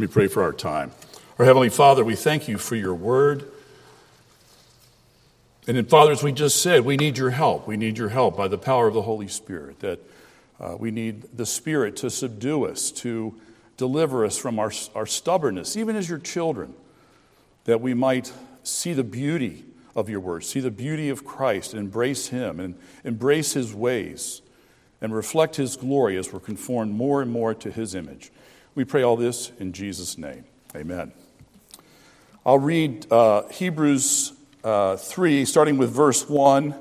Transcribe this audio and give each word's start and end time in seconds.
Let 0.00 0.08
me 0.08 0.12
pray 0.14 0.28
for 0.28 0.42
our 0.42 0.54
time. 0.54 0.92
Our 1.38 1.44
Heavenly 1.44 1.68
Father, 1.68 2.02
we 2.02 2.16
thank 2.16 2.48
you 2.48 2.56
for 2.56 2.74
your 2.74 2.94
word. 2.94 3.44
And 5.68 5.76
in 5.76 5.84
Father, 5.84 6.10
as 6.10 6.22
we 6.22 6.32
just 6.32 6.62
said, 6.62 6.86
we 6.86 6.96
need 6.96 7.18
your 7.18 7.28
help. 7.28 7.68
We 7.68 7.76
need 7.76 7.98
your 7.98 8.08
help 8.08 8.34
by 8.34 8.48
the 8.48 8.56
power 8.56 8.88
of 8.88 8.94
the 8.94 9.02
Holy 9.02 9.28
Spirit, 9.28 9.80
that 9.80 9.98
uh, 10.58 10.76
we 10.78 10.90
need 10.90 11.36
the 11.36 11.44
Spirit 11.44 11.96
to 11.96 12.08
subdue 12.08 12.64
us, 12.64 12.90
to 12.92 13.38
deliver 13.76 14.24
us 14.24 14.38
from 14.38 14.58
our, 14.58 14.72
our 14.94 15.04
stubbornness, 15.04 15.76
even 15.76 15.96
as 15.96 16.08
your 16.08 16.18
children, 16.18 16.72
that 17.64 17.82
we 17.82 17.92
might 17.92 18.32
see 18.62 18.94
the 18.94 19.04
beauty 19.04 19.66
of 19.94 20.08
your 20.08 20.20
word, 20.20 20.44
see 20.44 20.60
the 20.60 20.70
beauty 20.70 21.10
of 21.10 21.26
Christ, 21.26 21.74
embrace 21.74 22.28
him 22.28 22.58
and 22.58 22.74
embrace 23.04 23.52
his 23.52 23.74
ways 23.74 24.40
and 25.02 25.14
reflect 25.14 25.56
his 25.56 25.76
glory 25.76 26.16
as 26.16 26.32
we're 26.32 26.40
conformed 26.40 26.94
more 26.94 27.20
and 27.20 27.30
more 27.30 27.52
to 27.52 27.70
his 27.70 27.94
image. 27.94 28.30
We 28.80 28.84
pray 28.86 29.02
all 29.02 29.16
this 29.16 29.52
in 29.60 29.74
Jesus' 29.74 30.16
name. 30.16 30.42
Amen. 30.74 31.12
I'll 32.46 32.58
read 32.58 33.12
uh, 33.12 33.46
Hebrews 33.48 34.32
uh, 34.64 34.96
3, 34.96 35.44
starting 35.44 35.76
with 35.76 35.90
verse 35.90 36.26
1, 36.26 36.74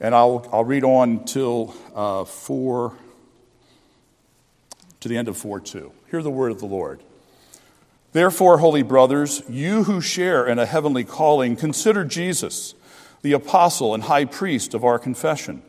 and 0.00 0.14
I'll, 0.16 0.44
I'll 0.52 0.64
read 0.64 0.82
on 0.82 1.24
till 1.24 1.76
uh, 1.94 2.24
4, 2.24 2.92
to 4.98 5.08
the 5.08 5.16
end 5.16 5.28
of 5.28 5.36
4 5.36 5.60
2. 5.60 5.92
Hear 6.10 6.24
the 6.24 6.30
word 6.32 6.50
of 6.50 6.58
the 6.58 6.66
Lord. 6.66 7.04
Therefore, 8.10 8.58
holy 8.58 8.82
brothers, 8.82 9.44
you 9.48 9.84
who 9.84 10.00
share 10.00 10.44
in 10.44 10.58
a 10.58 10.66
heavenly 10.66 11.04
calling, 11.04 11.54
consider 11.54 12.04
Jesus, 12.04 12.74
the 13.22 13.32
apostle 13.32 13.94
and 13.94 14.02
high 14.02 14.24
priest 14.24 14.74
of 14.74 14.84
our 14.84 14.98
confession, 14.98 15.62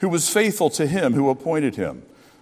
who 0.00 0.10
was 0.10 0.28
faithful 0.28 0.68
to 0.68 0.86
him 0.86 1.14
who 1.14 1.30
appointed 1.30 1.76
him, 1.76 2.02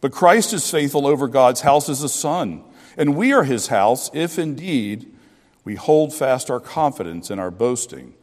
But 0.00 0.12
Christ 0.12 0.52
is 0.52 0.70
faithful 0.70 1.06
over 1.06 1.28
God's 1.28 1.62
house 1.62 1.88
as 1.88 2.02
a 2.02 2.08
son, 2.08 2.62
and 2.96 3.16
we 3.16 3.32
are 3.32 3.44
his 3.44 3.68
house 3.68 4.10
if 4.12 4.38
indeed 4.38 5.12
we 5.64 5.74
hold 5.74 6.14
fast 6.14 6.50
our 6.50 6.60
confidence 6.60 7.30
in 7.30 7.38
our 7.38 7.50
boasting 7.50 8.14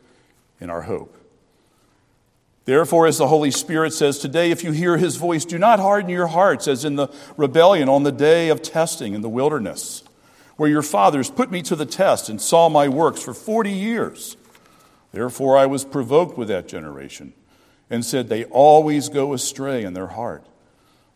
in 0.59 0.69
our 0.69 0.83
hope. 0.83 1.17
Therefore, 2.65 3.05
as 3.05 3.19
the 3.19 3.27
Holy 3.27 3.51
Spirit 3.51 3.93
says 3.93 4.17
today, 4.17 4.49
if 4.49 4.63
you 4.63 4.71
hear 4.71 4.97
his 4.97 5.17
voice, 5.17 5.45
do 5.45 5.59
not 5.59 5.79
harden 5.79 6.09
your 6.09 6.27
hearts 6.27 6.67
as 6.67 6.83
in 6.83 6.95
the 6.95 7.09
rebellion 7.37 7.87
on 7.87 8.03
the 8.03 8.11
day 8.11 8.49
of 8.49 8.61
testing 8.63 9.13
in 9.13 9.21
the 9.21 9.29
wilderness 9.29 10.03
where 10.57 10.69
your 10.69 10.81
fathers 10.81 11.29
put 11.29 11.51
me 11.51 11.61
to 11.61 11.75
the 11.75 11.85
test 11.85 12.29
and 12.29 12.41
saw 12.41 12.69
my 12.69 12.87
works 12.87 13.21
for 13.21 13.33
40 13.33 13.71
years. 13.71 14.37
Therefore, 15.11 15.57
I 15.57 15.65
was 15.65 15.85
provoked 15.85 16.37
with 16.37 16.47
that 16.47 16.67
generation 16.67 17.33
and 17.89 18.03
said, 18.05 18.29
They 18.29 18.45
always 18.45 19.09
go 19.09 19.33
astray 19.33 19.83
in 19.83 19.93
their 19.93 20.07
heart. 20.07 20.45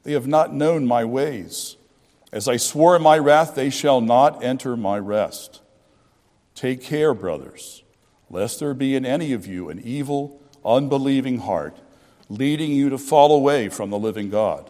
They 0.03 0.13
have 0.13 0.27
not 0.27 0.53
known 0.53 0.85
my 0.85 1.05
ways. 1.05 1.75
As 2.31 2.47
I 2.47 2.57
swore 2.57 2.95
in 2.95 3.01
my 3.01 3.17
wrath, 3.17 3.55
they 3.55 3.69
shall 3.69 4.01
not 4.01 4.43
enter 4.43 4.77
my 4.77 4.99
rest. 4.99 5.61
Take 6.55 6.83
care, 6.83 7.13
brothers, 7.13 7.83
lest 8.29 8.59
there 8.59 8.73
be 8.73 8.95
in 8.95 9.05
any 9.05 9.33
of 9.33 9.47
you 9.47 9.69
an 9.69 9.81
evil, 9.83 10.41
unbelieving 10.63 11.39
heart, 11.39 11.77
leading 12.29 12.71
you 12.71 12.89
to 12.89 12.97
fall 12.97 13.35
away 13.35 13.69
from 13.69 13.89
the 13.89 13.97
living 13.97 14.29
God. 14.29 14.69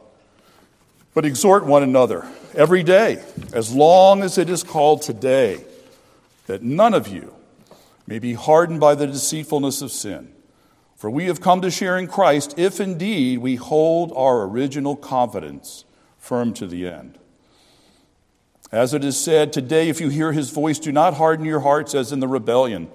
But 1.14 1.26
exhort 1.26 1.66
one 1.66 1.84
another 1.84 2.28
every 2.56 2.84
day, 2.84 3.24
as 3.54 3.74
long 3.74 4.24
as 4.24 4.38
it 4.38 4.50
is 4.50 4.64
called 4.64 5.02
today, 5.02 5.64
that 6.48 6.64
none 6.64 6.94
of 6.94 7.08
you 7.08 7.34
may 8.08 8.20
be 8.20 8.34
hardened 8.34 8.80
by 8.80 8.96
the 8.96 9.08
deceitfulness 9.08 9.82
of 9.82 9.92
sin. 9.92 10.32
For 11.00 11.10
we 11.10 11.28
have 11.28 11.40
come 11.40 11.62
to 11.62 11.72
share 11.72 11.98
in 11.98 12.08
Christ 12.08 12.56
if 12.58 12.82
indeed 12.82 13.38
we 13.38 13.56
hold 13.56 14.12
our 14.18 14.44
original 14.44 14.98
confidence 14.98 15.86
firm 16.18 16.54
to 16.56 16.68
the 16.68 16.90
end. 16.90 17.18
As 18.70 18.94
it 18.94 19.06
is 19.06 19.18
said, 19.18 19.54
today, 19.54 19.88
if 19.88 20.02
you 20.02 20.10
hear 20.10 20.34
his 20.34 20.50
voice, 20.50 20.78
do 20.78 20.92
not 20.92 21.14
harden 21.14 21.46
your 21.46 21.62
hearts 21.62 21.96
as 21.96 22.12
in 22.12 22.20
the 22.20 22.28
rebellion. 22.28 22.90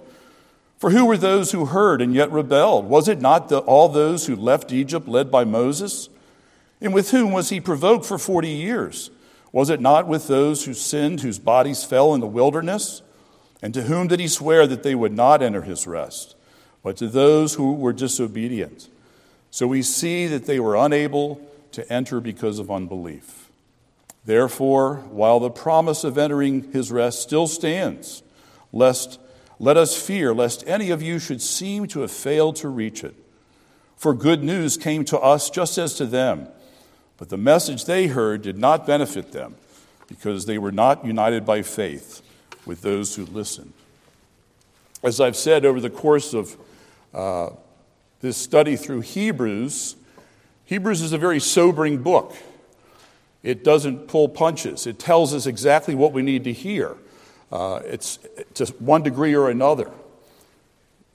For 0.76 0.90
who 0.90 1.06
were 1.06 1.16
those 1.16 1.52
who 1.52 1.64
heard 1.64 2.02
and 2.02 2.14
yet 2.14 2.30
rebelled? 2.30 2.90
Was 2.90 3.08
it 3.08 3.22
not 3.22 3.48
the, 3.48 3.60
all 3.60 3.88
those 3.88 4.26
who 4.26 4.36
left 4.36 4.70
Egypt 4.70 5.08
led 5.08 5.30
by 5.30 5.44
Moses? 5.44 6.10
And 6.82 6.92
with 6.92 7.10
whom 7.10 7.32
was 7.32 7.48
he 7.48 7.58
provoked 7.58 8.04
for 8.04 8.18
40 8.18 8.50
years? 8.50 9.10
Was 9.50 9.70
it 9.70 9.80
not 9.80 10.06
with 10.06 10.28
those 10.28 10.66
who 10.66 10.74
sinned, 10.74 11.22
whose 11.22 11.38
bodies 11.38 11.84
fell 11.84 12.12
in 12.12 12.20
the 12.20 12.26
wilderness? 12.26 13.00
And 13.62 13.72
to 13.72 13.84
whom 13.84 14.08
did 14.08 14.20
he 14.20 14.28
swear 14.28 14.66
that 14.66 14.82
they 14.82 14.94
would 14.94 15.14
not 15.14 15.40
enter 15.40 15.62
his 15.62 15.86
rest, 15.86 16.36
but 16.84 16.96
to 16.98 17.08
those 17.08 17.54
who 17.54 17.74
were 17.74 17.92
disobedient? 17.92 18.88
So 19.50 19.66
we 19.66 19.82
see 19.82 20.28
that 20.28 20.46
they 20.46 20.60
were 20.60 20.76
unable 20.76 21.40
to 21.72 21.92
enter 21.92 22.20
because 22.20 22.60
of 22.60 22.70
unbelief. 22.70 23.50
Therefore, 24.24 24.96
while 25.10 25.40
the 25.40 25.50
promise 25.50 26.04
of 26.04 26.16
entering 26.16 26.70
his 26.72 26.92
rest 26.92 27.20
still 27.20 27.48
stands, 27.48 28.22
lest 28.72 29.18
let 29.58 29.76
us 29.76 30.00
fear 30.00 30.34
lest 30.34 30.64
any 30.66 30.90
of 30.90 31.02
you 31.02 31.18
should 31.18 31.40
seem 31.40 31.86
to 31.88 32.00
have 32.00 32.10
failed 32.10 32.56
to 32.56 32.68
reach 32.68 33.02
it. 33.02 33.14
For 33.96 34.12
good 34.14 34.42
news 34.42 34.76
came 34.76 35.04
to 35.06 35.18
us 35.18 35.50
just 35.50 35.78
as 35.78 35.94
to 35.94 36.06
them. 36.06 36.48
But 37.16 37.28
the 37.28 37.38
message 37.38 37.84
they 37.84 38.08
heard 38.08 38.42
did 38.42 38.58
not 38.58 38.86
benefit 38.86 39.32
them 39.32 39.54
because 40.08 40.46
they 40.46 40.58
were 40.58 40.72
not 40.72 41.04
united 41.04 41.46
by 41.46 41.62
faith 41.62 42.20
with 42.66 42.82
those 42.82 43.14
who 43.14 43.24
listened. 43.24 43.72
As 45.02 45.20
I've 45.20 45.36
said 45.36 45.64
over 45.64 45.80
the 45.80 45.90
course 45.90 46.34
of 46.34 46.56
uh, 47.14 47.50
this 48.20 48.36
study 48.36 48.76
through 48.76 49.02
Hebrews, 49.02 49.96
Hebrews 50.64 51.02
is 51.02 51.12
a 51.12 51.18
very 51.18 51.40
sobering 51.40 52.02
book. 52.02 52.34
It 53.42 53.62
doesn't 53.62 54.08
pull 54.08 54.28
punches, 54.28 54.86
it 54.86 54.98
tells 54.98 55.34
us 55.34 55.46
exactly 55.46 55.94
what 55.94 56.12
we 56.12 56.22
need 56.22 56.44
to 56.44 56.52
hear. 56.52 56.96
Uh, 57.52 57.80
it's 57.84 58.18
to 58.54 58.66
one 58.78 59.02
degree 59.02 59.34
or 59.34 59.48
another. 59.48 59.90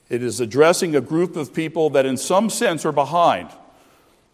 It 0.09 0.23
is 0.23 0.39
addressing 0.39 0.95
a 0.95 1.01
group 1.01 1.35
of 1.35 1.53
people 1.53 1.89
that, 1.91 2.05
in 2.05 2.17
some 2.17 2.49
sense, 2.49 2.85
are 2.85 2.91
behind. 2.91 3.49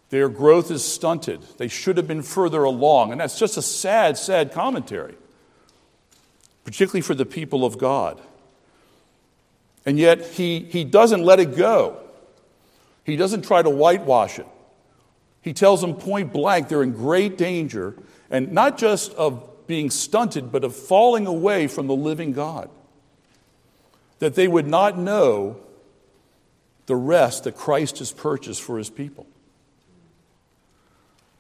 Their 0.10 0.30
growth 0.30 0.72
is 0.72 0.86
stunted. 0.86 1.42
They 1.58 1.68
should 1.68 1.98
have 1.98 2.08
been 2.08 2.22
further 2.22 2.64
along. 2.64 3.12
And 3.12 3.20
that's 3.20 3.38
just 3.38 3.58
a 3.58 3.62
sad, 3.62 4.18
sad 4.18 4.54
commentary, 4.54 5.16
particularly 6.64 7.02
for 7.02 7.16
the 7.16 7.26
people 7.26 7.66
of 7.66 7.78
God. 7.78 8.22
And 9.86 10.00
yet, 10.00 10.26
he, 10.26 10.60
he 10.60 10.84
doesn't 10.84 11.24
let 11.24 11.40
it 11.40 11.56
go. 11.56 12.00
He 13.04 13.16
doesn't 13.16 13.44
try 13.44 13.62
to 13.62 13.70
whitewash 13.70 14.40
it. 14.40 14.48
He 15.42 15.54
tells 15.54 15.82
them 15.82 15.94
point 15.94 16.34
blank 16.34 16.70
they're 16.70 16.82
in 16.82 16.94
great 16.94 17.38
danger, 17.38 17.96
and 18.32 18.52
not 18.52 18.80
just 18.80 19.14
of 19.14 19.68
being 19.68 19.92
stunted, 19.92 20.52
but 20.52 20.64
of 20.64 20.76
falling 20.76 21.28
away 21.28 21.68
from 21.68 21.86
the 21.86 21.96
living 21.96 22.32
God. 22.32 22.70
That 24.20 24.34
they 24.34 24.48
would 24.48 24.66
not 24.66 24.98
know 24.98 25.58
the 26.88 26.96
rest 26.96 27.44
that 27.44 27.56
Christ 27.56 28.00
has 28.00 28.12
purchased 28.12 28.62
for 28.62 28.78
his 28.78 28.90
people. 28.90 29.28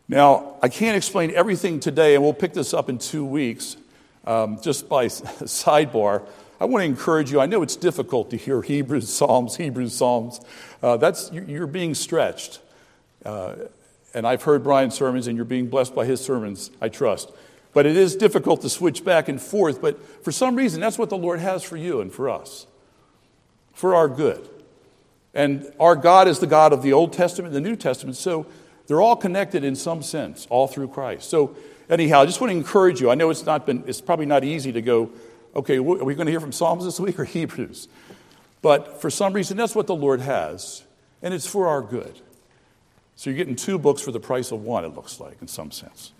Now, 0.07 0.57
I 0.61 0.69
can't 0.69 0.95
explain 0.95 1.31
everything 1.31 1.79
today, 1.79 2.13
and 2.13 2.23
we'll 2.23 2.34
pick 2.34 2.53
this 2.53 2.73
up 2.73 2.89
in 2.89 3.00
two 3.00 3.25
weeks. 3.25 3.78
Um, 4.25 4.59
just 4.61 4.89
by 4.89 5.05
sidebar, 5.07 6.28
I 6.59 6.66
want 6.66 6.81
to 6.81 6.85
encourage 6.85 7.31
you. 7.31 7.39
I 7.39 7.45
know 7.45 7.61
it's 7.61 7.75
difficult 7.75 8.29
to 8.31 8.37
hear 8.37 8.61
Hebrews, 8.61 9.09
Psalms, 9.13 9.57
Hebrews, 9.57 9.96
Psalms. 9.96 10.40
Uh, 10.81 10.97
that's, 10.97 11.31
you're 11.31 11.67
being 11.67 11.93
stretched. 11.93 12.59
Uh, 13.25 13.55
and 14.13 14.25
I've 14.25 14.43
heard 14.43 14.63
Brian's 14.63 14.96
sermons, 14.96 15.28
and 15.28 15.35
you're 15.35 15.46
being 15.46 15.67
blessed 15.67 15.93
by 15.93 16.05
his 16.05 16.22
sermons, 16.22 16.72
I 16.79 16.90
trust. 16.90 17.31
But 17.73 17.85
it 17.85 17.97
is 17.97 18.16
difficult 18.16 18.61
to 18.61 18.69
switch 18.69 19.03
back 19.03 19.28
and 19.28 19.41
forth. 19.41 19.81
But 19.81 20.23
for 20.23 20.31
some 20.31 20.55
reason, 20.55 20.79
that's 20.79 20.97
what 20.97 21.09
the 21.09 21.17
Lord 21.17 21.40
has 21.40 21.63
for 21.63 21.75
you 21.75 21.99
and 21.99 22.11
for 22.11 22.29
us, 22.29 22.66
for 23.73 23.93
our 23.93 24.07
good. 24.07 24.47
And 25.34 25.69
our 25.81 25.97
God 25.97 26.29
is 26.29 26.40
the 26.40 26.47
God 26.47 26.72
of 26.72 26.81
the 26.81 26.93
Old 26.93 27.11
Testament 27.11 27.53
and 27.53 27.66
the 27.66 27.69
New 27.69 27.75
Testament. 27.75 28.16
So 28.16 28.46
they're 28.87 29.02
all 29.02 29.17
connected 29.17 29.66
in 29.66 29.75
some 29.75 30.02
sense, 30.02 30.47
all 30.49 30.67
through 30.67 30.87
Christ. 30.87 31.29
So, 31.29 31.57
anyhow, 31.90 32.22
I 32.22 32.25
just 32.25 32.40
want 32.40 32.52
to 32.52 32.57
encourage 32.57 33.02
you. 33.02 33.09
I 33.09 33.16
know 33.16 33.29
it's 33.29 33.46
not 33.46 33.66
been, 33.66 33.84
it's 33.85 33.99
probably 33.99 34.25
not 34.25 34.46
easy 34.46 34.72
to 34.72 34.81
go, 34.81 35.09
okay, 35.55 35.78
are 35.78 35.81
we 35.81 36.16
going 36.16 36.25
to 36.25 36.31
hear 36.31 36.40
from 36.40 36.52
Psalms 36.52 36.84
this 36.84 36.99
week 36.99 37.19
or 37.19 37.23
Hebrews? 37.23 37.87
But 38.61 39.02
for 39.02 39.09
some 39.09 39.34
reason, 39.34 39.57
that's 39.57 39.75
what 39.75 39.87
the 39.87 39.96
Lord 39.96 40.22
has, 40.22 40.84
and 41.22 41.34
it's 41.34 41.47
for 41.47 41.67
our 41.67 41.81
good. 41.81 42.19
So 43.16 43.29
you're 43.29 43.37
getting 43.37 43.55
two 43.55 43.78
books 43.78 44.02
for 44.02 44.11
the 44.11 44.19
price 44.19 44.52
of 44.52 44.63
one, 44.63 44.84
it 44.84 44.96
looks 44.96 45.19
like, 45.19 45.41
in 45.41 45.47
some 45.47 45.72
sense. 45.72 46.11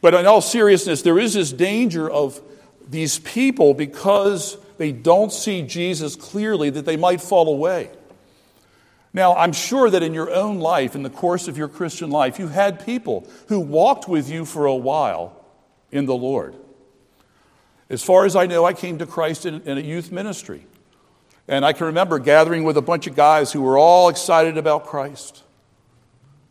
But 0.00 0.14
in 0.14 0.26
all 0.26 0.40
seriousness, 0.40 1.02
there 1.02 1.18
is 1.18 1.34
this 1.34 1.52
danger 1.52 2.10
of 2.10 2.40
these 2.88 3.18
people 3.18 3.72
because 3.74 4.56
they 4.78 4.92
don't 4.92 5.32
see 5.32 5.62
Jesus 5.62 6.16
clearly, 6.16 6.70
that 6.70 6.84
they 6.84 6.96
might 6.96 7.20
fall 7.20 7.48
away. 7.48 7.90
Now, 9.12 9.34
I'm 9.34 9.52
sure 9.52 9.90
that 9.90 10.02
in 10.02 10.14
your 10.14 10.32
own 10.32 10.60
life, 10.60 10.94
in 10.94 11.02
the 11.02 11.10
course 11.10 11.48
of 11.48 11.58
your 11.58 11.68
Christian 11.68 12.10
life, 12.10 12.38
you 12.38 12.48
had 12.48 12.84
people 12.84 13.28
who 13.48 13.60
walked 13.60 14.08
with 14.08 14.30
you 14.30 14.44
for 14.44 14.66
a 14.66 14.74
while 14.74 15.44
in 15.90 16.06
the 16.06 16.14
Lord. 16.14 16.54
As 17.90 18.04
far 18.04 18.24
as 18.24 18.36
I 18.36 18.46
know, 18.46 18.64
I 18.64 18.72
came 18.72 18.98
to 18.98 19.06
Christ 19.06 19.44
in, 19.44 19.62
in, 19.62 19.76
a 19.76 19.80
youth 19.80 20.12
ministry. 20.12 20.64
And 21.48 21.64
I 21.64 21.72
can 21.72 21.86
remember 21.86 22.20
gathering 22.20 22.62
with 22.62 22.76
a 22.76 22.82
bunch 22.82 23.08
of 23.08 23.16
guys 23.16 23.52
who 23.52 23.60
were 23.60 23.76
all 23.76 24.08
excited 24.08 24.56
about 24.56 24.86
Christ. 24.86 25.42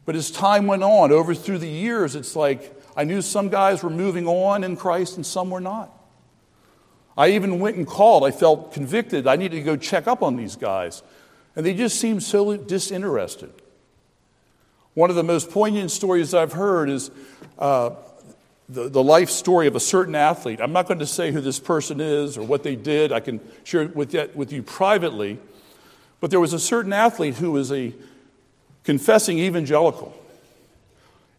But 0.05 0.17
as 0.17 0.29
time 0.29 0.67
went 0.67 0.83
on, 0.83 1.13
over 1.13 1.33
through 1.33 1.59
the 1.59 1.69
years, 1.69 2.15
it's 2.15 2.35
like 2.35 2.75
I 2.97 3.05
knew 3.05 3.21
some 3.21 3.47
guys 3.47 3.81
were 3.81 3.89
moving 3.89 4.27
on 4.27 4.65
in 4.65 4.75
Christ 4.75 5.15
and 5.15 5.25
some 5.25 5.49
were 5.49 5.61
not. 5.61 5.89
I 7.17 7.29
even 7.29 7.59
went 7.59 7.77
and 7.77 7.87
called. 7.87 8.25
I 8.25 8.31
felt 8.31 8.73
convicted. 8.73 9.25
I 9.25 9.37
needed 9.37 9.57
to 9.57 9.63
go 9.63 9.77
check 9.77 10.07
up 10.07 10.21
on 10.21 10.35
these 10.35 10.57
guys. 10.57 11.03
And 11.55 11.65
they 11.65 11.73
just 11.73 11.99
seemed 11.99 12.23
so 12.23 12.57
disinterested. 12.57 13.53
One 14.93 15.09
of 15.09 15.15
the 15.15 15.23
most 15.23 15.51
poignant 15.51 15.91
stories 15.91 16.33
I've 16.33 16.53
heard 16.53 16.89
is 16.89 17.11
uh, 17.57 17.91
the, 18.69 18.87
the 18.87 19.03
life 19.03 19.29
story 19.29 19.67
of 19.67 19.75
a 19.75 19.79
certain 19.79 20.15
athlete. 20.15 20.61
I'm 20.61 20.71
not 20.71 20.87
going 20.87 20.99
to 20.99 21.07
say 21.07 21.31
who 21.31 21.41
this 21.41 21.59
person 21.59 21.99
is 21.99 22.37
or 22.37 22.43
what 22.43 22.63
they 22.63 22.75
did. 22.75 23.11
I 23.11 23.19
can 23.19 23.41
share 23.63 23.81
it 23.81 23.95
with, 23.95 24.15
with 24.35 24.53
you 24.53 24.61
privately. 24.61 25.39
But 26.19 26.29
there 26.29 26.39
was 26.39 26.53
a 26.53 26.59
certain 26.59 26.93
athlete 26.93 27.35
who 27.35 27.51
was 27.51 27.71
a 27.71 27.93
confessing 28.83 29.39
evangelical 29.39 30.15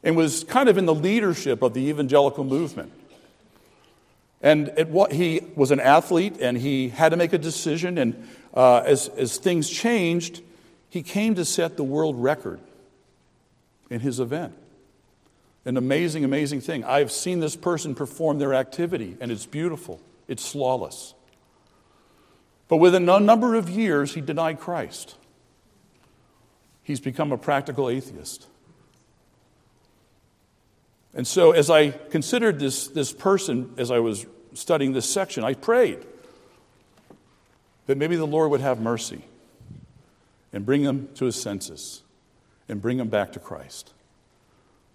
and 0.03 0.17
was 0.17 0.45
kind 0.45 0.69
of 0.69 0.77
in 0.77 0.87
the 0.87 0.95
leadership 0.95 1.63
of 1.63 1.75
the 1.75 1.89
evangelical 1.89 2.45
movement. 2.45 2.93
And 4.43 4.73
it, 4.77 5.13
he 5.13 5.43
was 5.55 5.71
an 5.71 5.81
athlete 5.81 6.39
and 6.41 6.57
he 6.57 6.89
had 6.89 7.11
to 7.11 7.17
make 7.17 7.33
a 7.33 7.39
decision. 7.39 7.99
And 7.99 8.29
uh, 8.55 8.79
as, 8.79 9.09
as 9.09 9.37
things 9.37 9.69
changed, 9.69 10.43
he 10.89 11.03
came 11.03 11.35
to 11.37 11.45
set 11.45 11.77
the 11.77 11.85
world 11.85 12.21
record 12.21 12.59
in 13.91 14.01
his 14.01 14.19
event. 14.19 14.55
An 15.65 15.77
amazing, 15.77 16.25
amazing 16.25 16.61
thing. 16.61 16.85
I've 16.85 17.13
seen 17.13 17.41
this 17.41 17.57
person 17.57 17.95
perform 17.95 18.39
their 18.39 18.55
activity, 18.55 19.17
and 19.21 19.31
it's 19.31 19.47
beautiful, 19.47 20.01
it's 20.27 20.51
flawless. 20.51 21.15
But 22.69 22.77
within 22.77 23.09
a 23.09 23.21
number 23.21 23.55
of 23.57 23.69
years, 23.69 24.15
he 24.15 24.21
denied 24.21 24.61
Christ. 24.61 25.17
He's 26.83 27.01
become 27.01 27.33
a 27.33 27.39
practical 27.39 27.91
atheist. 27.91 28.47
And 31.13 31.27
so, 31.27 31.51
as 31.51 31.69
I 31.69 31.91
considered 31.91 32.61
this, 32.61 32.87
this 32.87 33.13
person, 33.13 33.75
as 33.77 33.91
I 33.91 33.99
was 33.99 34.27
studying 34.55 34.93
this 34.93 35.09
section, 35.09 35.45
I 35.45 35.55
prayed 35.55 35.99
that 37.87 37.99
maybe 37.99 38.17
the 38.17 38.27
Lord 38.27 38.51
would 38.53 38.61
have 38.61 38.81
mercy 38.81 39.25
and 40.53 40.65
bring 40.65 40.83
him 40.83 41.09
to 41.17 41.25
his 41.25 41.41
senses 41.41 42.03
and 42.69 42.81
bring 42.81 42.99
him 43.01 43.09
back 43.09 43.33
to 43.33 43.41
Christ. 43.41 43.93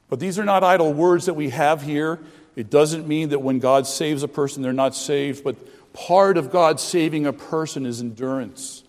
But 0.09 0.19
these 0.19 0.37
are 0.37 0.45
not 0.45 0.63
idle 0.63 0.93
words 0.93 1.25
that 1.25 1.33
we 1.33 1.49
have 1.49 1.81
here. 1.81 2.19
It 2.55 2.69
doesn't 2.69 3.07
mean 3.07 3.29
that 3.29 3.39
when 3.39 3.59
God 3.59 3.87
saves 3.87 4.23
a 4.23 4.27
person, 4.27 4.61
they're 4.61 4.73
not 4.73 4.95
saved, 4.95 5.43
but 5.43 5.55
part 5.93 6.37
of 6.37 6.51
God 6.51 6.79
saving 6.79 7.25
a 7.25 7.33
person 7.33 7.85
is 7.85 8.01
endurance, 8.01 8.83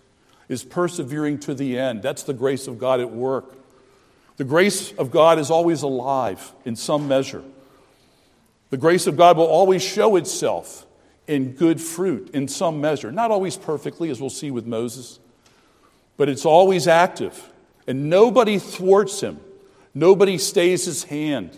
is 0.47 0.63
persevering 0.63 1.39
to 1.39 1.53
the 1.53 1.77
end. 1.77 2.01
That's 2.01 2.23
the 2.23 2.33
grace 2.33 2.67
of 2.67 2.79
God 2.79 2.99
at 2.99 3.11
work. 3.11 3.55
The 4.37 4.43
grace 4.43 4.91
of 4.93 5.09
God 5.09 5.39
is 5.39 5.49
always 5.49 5.81
alive 5.81 6.53
in 6.63 6.75
some 6.75 7.07
measure. 7.07 7.43
The 8.69 8.77
grace 8.77 9.07
of 9.07 9.17
God 9.17 9.37
will 9.37 9.47
always 9.47 9.81
show 9.81 10.15
itself 10.15 10.85
in 11.25 11.53
good 11.53 11.81
fruit 11.81 12.29
in 12.33 12.47
some 12.47 12.79
measure. 12.79 13.11
Not 13.11 13.31
always 13.31 13.57
perfectly, 13.57 14.09
as 14.09 14.21
we'll 14.21 14.29
see 14.29 14.51
with 14.51 14.65
Moses, 14.65 15.19
but 16.15 16.29
it's 16.29 16.45
always 16.45 16.87
active. 16.87 17.51
And 17.87 18.09
nobody 18.09 18.59
thwarts 18.59 19.21
him, 19.21 19.39
nobody 19.99 20.37
stays 20.37 20.85
his 20.85 21.03
hand. 21.03 21.57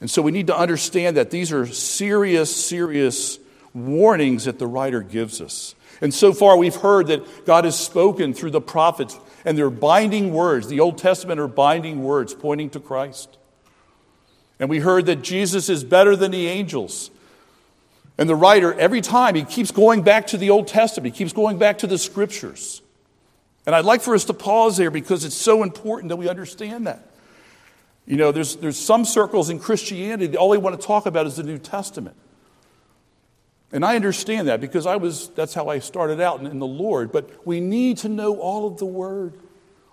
And 0.00 0.10
so 0.10 0.20
we 0.20 0.32
need 0.32 0.48
to 0.48 0.56
understand 0.56 1.16
that 1.16 1.30
these 1.30 1.52
are 1.52 1.66
serious, 1.66 2.54
serious 2.54 3.38
warnings 3.72 4.44
that 4.44 4.58
the 4.58 4.66
writer 4.66 5.00
gives 5.00 5.40
us. 5.40 5.74
And 6.00 6.12
so 6.12 6.32
far, 6.32 6.56
we've 6.56 6.74
heard 6.74 7.06
that 7.06 7.46
God 7.46 7.64
has 7.64 7.78
spoken 7.78 8.34
through 8.34 8.50
the 8.50 8.60
prophets 8.60 9.18
and 9.44 9.56
they're 9.56 9.70
binding 9.70 10.32
words. 10.32 10.66
The 10.66 10.80
Old 10.80 10.98
Testament 10.98 11.38
are 11.38 11.46
binding 11.46 12.02
words 12.02 12.34
pointing 12.34 12.70
to 12.70 12.80
Christ. 12.80 13.38
And 14.58 14.68
we 14.68 14.80
heard 14.80 15.06
that 15.06 15.22
Jesus 15.22 15.68
is 15.68 15.84
better 15.84 16.16
than 16.16 16.32
the 16.32 16.48
angels. 16.48 17.12
And 18.18 18.28
the 18.28 18.34
writer, 18.34 18.74
every 18.74 19.00
time, 19.00 19.36
he 19.36 19.44
keeps 19.44 19.70
going 19.70 20.02
back 20.02 20.26
to 20.28 20.36
the 20.36 20.50
Old 20.50 20.66
Testament, 20.66 21.14
he 21.14 21.18
keeps 21.18 21.32
going 21.32 21.58
back 21.58 21.78
to 21.78 21.86
the 21.86 21.98
scriptures. 21.98 22.81
And 23.66 23.74
I'd 23.74 23.84
like 23.84 24.02
for 24.02 24.14
us 24.14 24.24
to 24.24 24.34
pause 24.34 24.76
there 24.76 24.90
because 24.90 25.24
it's 25.24 25.36
so 25.36 25.62
important 25.62 26.08
that 26.08 26.16
we 26.16 26.28
understand 26.28 26.86
that. 26.86 27.06
You 28.06 28.16
know, 28.16 28.32
there's, 28.32 28.56
there's 28.56 28.78
some 28.78 29.04
circles 29.04 29.50
in 29.50 29.60
Christianity, 29.60 30.36
all 30.36 30.50
they 30.50 30.58
want 30.58 30.80
to 30.80 30.86
talk 30.86 31.06
about 31.06 31.26
is 31.26 31.36
the 31.36 31.44
New 31.44 31.58
Testament. 31.58 32.16
And 33.72 33.84
I 33.84 33.96
understand 33.96 34.48
that 34.48 34.60
because 34.60 34.84
I 34.84 34.96
was, 34.96 35.28
that's 35.30 35.54
how 35.54 35.68
I 35.68 35.78
started 35.78 36.20
out 36.20 36.40
in, 36.40 36.46
in, 36.46 36.58
the 36.58 36.66
Lord. 36.66 37.10
But 37.10 37.46
we 37.46 37.58
need 37.58 37.98
to 37.98 38.08
know 38.08 38.38
all 38.38 38.66
of 38.66 38.76
the 38.76 38.84
Word. 38.84 39.32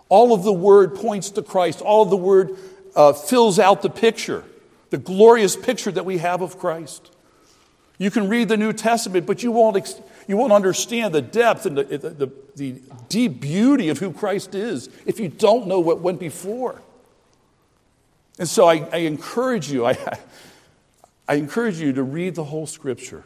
All 0.10 0.33
of 0.33 0.44
the 0.44 0.51
Word 0.51 0.95
points 0.95 1.30
to 1.31 1.42
Christ. 1.42 1.80
All 1.81 2.01
of 2.01 2.10
the 2.10 2.18
Word 2.18 2.57
uh, 2.95 3.13
fills 3.13 3.57
out 3.57 3.81
the 3.81 3.89
picture, 3.89 4.44
the 4.89 4.98
glorious 4.98 5.56
picture 5.56 5.92
that 5.92 6.06
we 6.06 6.18
have 6.18 6.42
of 6.42 6.60
Christ. 6.60 7.10
You 7.98 8.12
can 8.12 8.27
read 8.27 8.50
the 8.50 8.57
New 8.57 8.74
Testament, 8.74 9.25
but 9.25 9.44
you 9.44 9.51
won't, 9.51 9.77
ex- 9.77 10.01
you 10.30 10.38
won't 10.38 10.54
understand 10.54 11.12
the 11.12 11.24
depth 11.24 11.66
and 11.66 11.76
the, 11.76 11.84
the, 11.86 12.31
the, 12.56 12.81
deep 13.10 13.42
beauty 13.42 13.90
of 13.90 13.98
who 13.98 14.14
Christ 14.14 14.54
is 14.54 14.88
if 15.08 15.20
you 15.20 15.28
don't 15.28 15.66
know 15.66 15.80
what 15.80 16.02
went 16.02 16.20
before. 16.20 16.80
And 18.38 18.48
so 18.48 18.68
I, 18.68 18.88
I 18.94 18.98
encourage 18.98 19.72
you, 19.72 19.88
I, 19.88 19.98
I 21.28 21.34
encourage 21.34 21.80
you 21.80 21.94
to 21.94 22.04
read 22.04 22.36
the 22.36 22.44
whole 22.44 22.68
Scripture. 22.68 23.24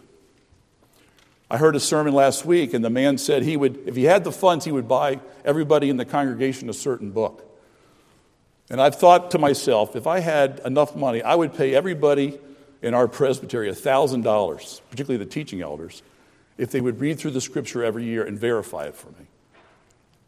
I 1.51 1.57
heard 1.57 1.75
a 1.75 1.79
sermon 1.81 2.13
last 2.13 2.45
week, 2.45 2.73
and 2.73 2.85
the 2.85 2.89
man 2.89 3.17
said 3.17 3.43
he 3.43 3.57
would, 3.57 3.83
if 3.85 3.97
he 3.97 4.05
had 4.05 4.23
the 4.23 4.31
funds, 4.31 4.63
he 4.63 4.71
would 4.71 4.87
buy 4.87 5.19
everybody 5.43 5.89
in 5.89 5.97
the 5.97 6.05
congregation 6.05 6.69
a 6.69 6.73
certain 6.73 7.11
book. 7.11 7.53
And 8.69 8.79
I've 8.79 8.95
thought 8.95 9.31
to 9.31 9.37
myself, 9.37 9.97
if 9.97 10.07
I 10.07 10.21
had 10.21 10.61
enough 10.63 10.95
money, 10.95 11.21
I 11.21 11.35
would 11.35 11.53
pay 11.53 11.75
everybody 11.75 12.39
in 12.81 12.93
our 12.93 13.09
presbytery 13.09 13.69
$1,000, 13.69 14.81
particularly 14.89 15.21
the 15.21 15.29
teaching 15.29 15.61
elders, 15.61 16.01
if 16.57 16.71
they 16.71 16.81
would 16.81 16.99
read 16.99 17.19
through 17.19 17.31
the 17.31 17.41
scripture 17.41 17.83
every 17.83 18.03
year 18.03 18.23
and 18.23 18.39
verify 18.39 18.85
it 18.85 18.95
for 18.95 19.07
me. 19.09 19.27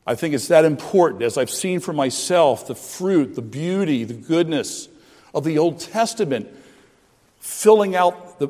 I 0.07 0.15
think 0.15 0.35
it's 0.35 0.49
that 0.49 0.65
important, 0.65 1.23
as 1.23 1.37
I've 1.37 1.49
seen 1.49 1.79
for 1.79 1.93
myself, 1.93 2.67
the 2.67 2.75
fruit, 2.75 3.35
the 3.35 3.41
beauty, 3.41 4.03
the 4.03 4.13
goodness 4.13 4.87
of 5.33 5.43
the 5.43 5.57
Old 5.57 5.79
Testament 5.79 6.47
filling 7.39 7.95
out 7.95 8.39
the, 8.39 8.49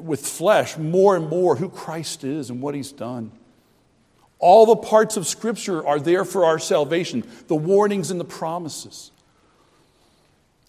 with 0.00 0.26
flesh 0.26 0.76
more 0.76 1.16
and 1.16 1.28
more 1.28 1.56
who 1.56 1.68
Christ 1.68 2.24
is 2.24 2.50
and 2.50 2.60
what 2.60 2.74
he's 2.74 2.92
done. 2.92 3.30
All 4.38 4.66
the 4.66 4.76
parts 4.76 5.16
of 5.16 5.26
Scripture 5.26 5.84
are 5.86 5.98
there 5.98 6.24
for 6.24 6.44
our 6.44 6.58
salvation, 6.58 7.28
the 7.48 7.56
warnings 7.56 8.10
and 8.10 8.20
the 8.20 8.24
promises. 8.24 9.10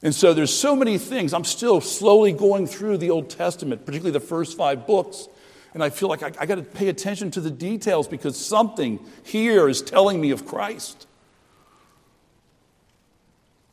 And 0.02 0.16
so 0.16 0.34
there's 0.34 0.54
so 0.54 0.76
many 0.76 0.98
things. 0.98 1.34
I'm 1.34 1.44
still 1.44 1.82
slowly 1.82 2.32
going 2.32 2.68
through 2.68 2.98
the 2.98 3.10
Old 3.10 3.30
Testament, 3.30 3.86
particularly 3.86 4.14
the 4.14 4.26
first 4.26 4.58
five 4.58 4.88
books, 4.88 5.28
and 5.80 5.84
I 5.86 5.90
feel 5.90 6.10
like 6.10 6.24
I, 6.24 6.32
I 6.38 6.46
got 6.46 6.56
to 6.56 6.62
pay 6.62 6.90
attention 6.90 7.32
to 7.32 7.40
the 7.40 7.50
details 7.50 8.10
because 8.10 8.38
something 8.38 9.00
here 9.24 9.70
is 9.70 9.82
telling 9.82 10.20
me 10.20 10.32
of 10.32 10.46
Christ. 10.46 11.08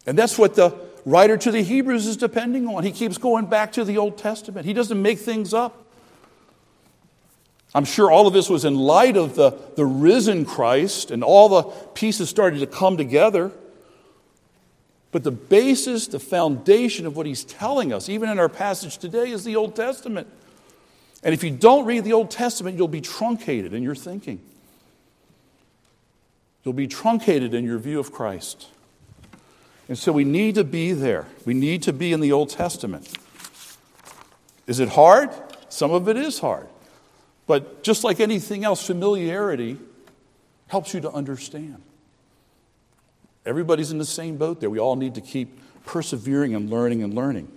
And 0.07 0.17
that's 0.17 0.39
what 0.39 0.55
the 0.55 0.73
writer 1.05 1.37
to 1.37 1.51
the 1.51 1.63
Hebrews 1.63 2.07
is 2.07 2.17
depending 2.17 2.69
on. 2.69 2.85
He 2.85 2.93
keeps 2.93 3.19
going 3.19 3.47
back 3.47 3.73
to 3.73 3.83
the 3.83 3.99
Old 3.99 4.19
Testament, 4.19 4.67
he 4.67 4.73
doesn't 4.73 5.03
make 5.03 5.19
things 5.19 5.53
up. 5.53 5.83
I'm 7.75 7.85
sure 7.85 8.09
all 8.09 8.29
of 8.29 8.33
this 8.33 8.49
was 8.49 8.65
in 8.65 8.77
light 8.77 9.17
of 9.17 9.35
the, 9.35 9.51
the 9.75 9.85
risen 9.85 10.45
Christ, 10.45 11.11
and 11.11 11.25
all 11.25 11.49
the 11.49 11.65
pieces 11.95 12.31
started 12.31 12.61
to 12.61 12.67
come 12.69 12.97
together. 12.97 13.51
But 15.11 15.25
the 15.25 15.33
basis, 15.33 16.07
the 16.07 16.21
foundation 16.21 17.05
of 17.05 17.17
what 17.17 17.27
he's 17.27 17.43
telling 17.43 17.93
us, 17.93 18.09
even 18.09 18.29
in 18.29 18.39
our 18.39 18.49
passage 18.49 18.97
today, 18.97 19.31
is 19.31 19.43
the 19.43 19.57
Old 19.57 19.75
Testament. 19.75 20.29
And 21.23 21.35
if 21.35 21.43
you 21.43 21.51
don't 21.51 21.85
read 21.87 22.05
the 22.05 22.13
Old 22.13 22.31
Testament, 22.31 22.77
you'll 22.77 22.89
be 22.89 23.01
truncated 23.01 23.73
in 23.73 23.83
your 23.83 23.95
thinking. 23.95 24.41
You'll 26.65 26.75
be 26.75 26.87
truncated 26.87 27.55
in 27.55 27.65
your 27.65 27.79
view 27.79 27.99
of 27.99 28.13
Christ. 28.13 28.67
And 29.89 29.97
so 29.97 30.13
we 30.13 30.25
need 30.25 30.57
to 30.57 30.65
be 30.65 30.93
there. 30.93 31.27
We 31.45 31.55
need 31.55 31.83
to 31.85 31.93
be 31.93 32.13
in 32.13 32.21
the 32.21 32.33
Old 32.33 32.51
Testament. 32.51 33.09
Is 34.67 34.81
it 34.81 34.89
hard? 34.89 35.31
Some 35.69 35.93
of 35.93 36.09
it 36.09 36.17
is 36.17 36.41
hard. 36.41 36.69
But 37.47 37.83
just 37.83 38.03
like 38.03 38.19
anything 38.19 38.65
else, 38.65 38.85
familiarity 38.85 39.79
helps 40.67 40.93
you 40.93 41.01
to 41.01 41.11
understand. 41.13 41.81
Everybody's 43.45 43.93
in 43.93 43.99
the 43.99 44.05
same 44.05 44.37
boat 44.37 44.61
there. 44.61 44.69
We 44.69 44.81
all 44.81 44.97
need 44.97 45.15
to 45.15 45.21
keep 45.21 45.61
persevering 45.85 46.57
and 46.57 46.69
learning 46.69 47.05
and 47.05 47.15
learning. 47.15 47.49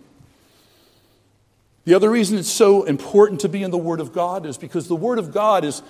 The 1.90 1.96
other 1.96 2.12
reason 2.12 2.38
it's 2.38 2.52
so 2.52 2.84
important 2.84 3.42
to 3.42 3.50
be 3.50 3.64
in 3.64 3.72
the 3.72 3.78
Word 3.80 4.00
of 4.00 4.14
God 4.14 4.46
is 4.46 4.60
because 4.60 4.88
the 4.88 4.96
Word 4.96 5.18
of 5.18 5.34
God 5.34 5.66
is 5.66 5.82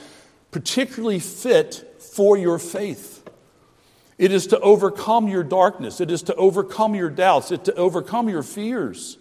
particularly 0.50 1.20
fit 1.20 1.98
for 2.00 2.38
your 2.38 2.58
faith. 2.58 3.30
It 4.18 4.32
is 4.32 4.48
to 4.48 4.60
overcome 4.62 5.28
your 5.28 5.44
darkness, 5.44 6.00
it 6.00 6.10
is 6.10 6.22
to 6.24 6.36
overcome 6.36 6.96
your 6.96 7.10
doubts, 7.10 7.52
it 7.52 7.66
to 7.66 7.76
overcome 7.76 8.30
your 8.30 8.44
fears. 8.44 9.18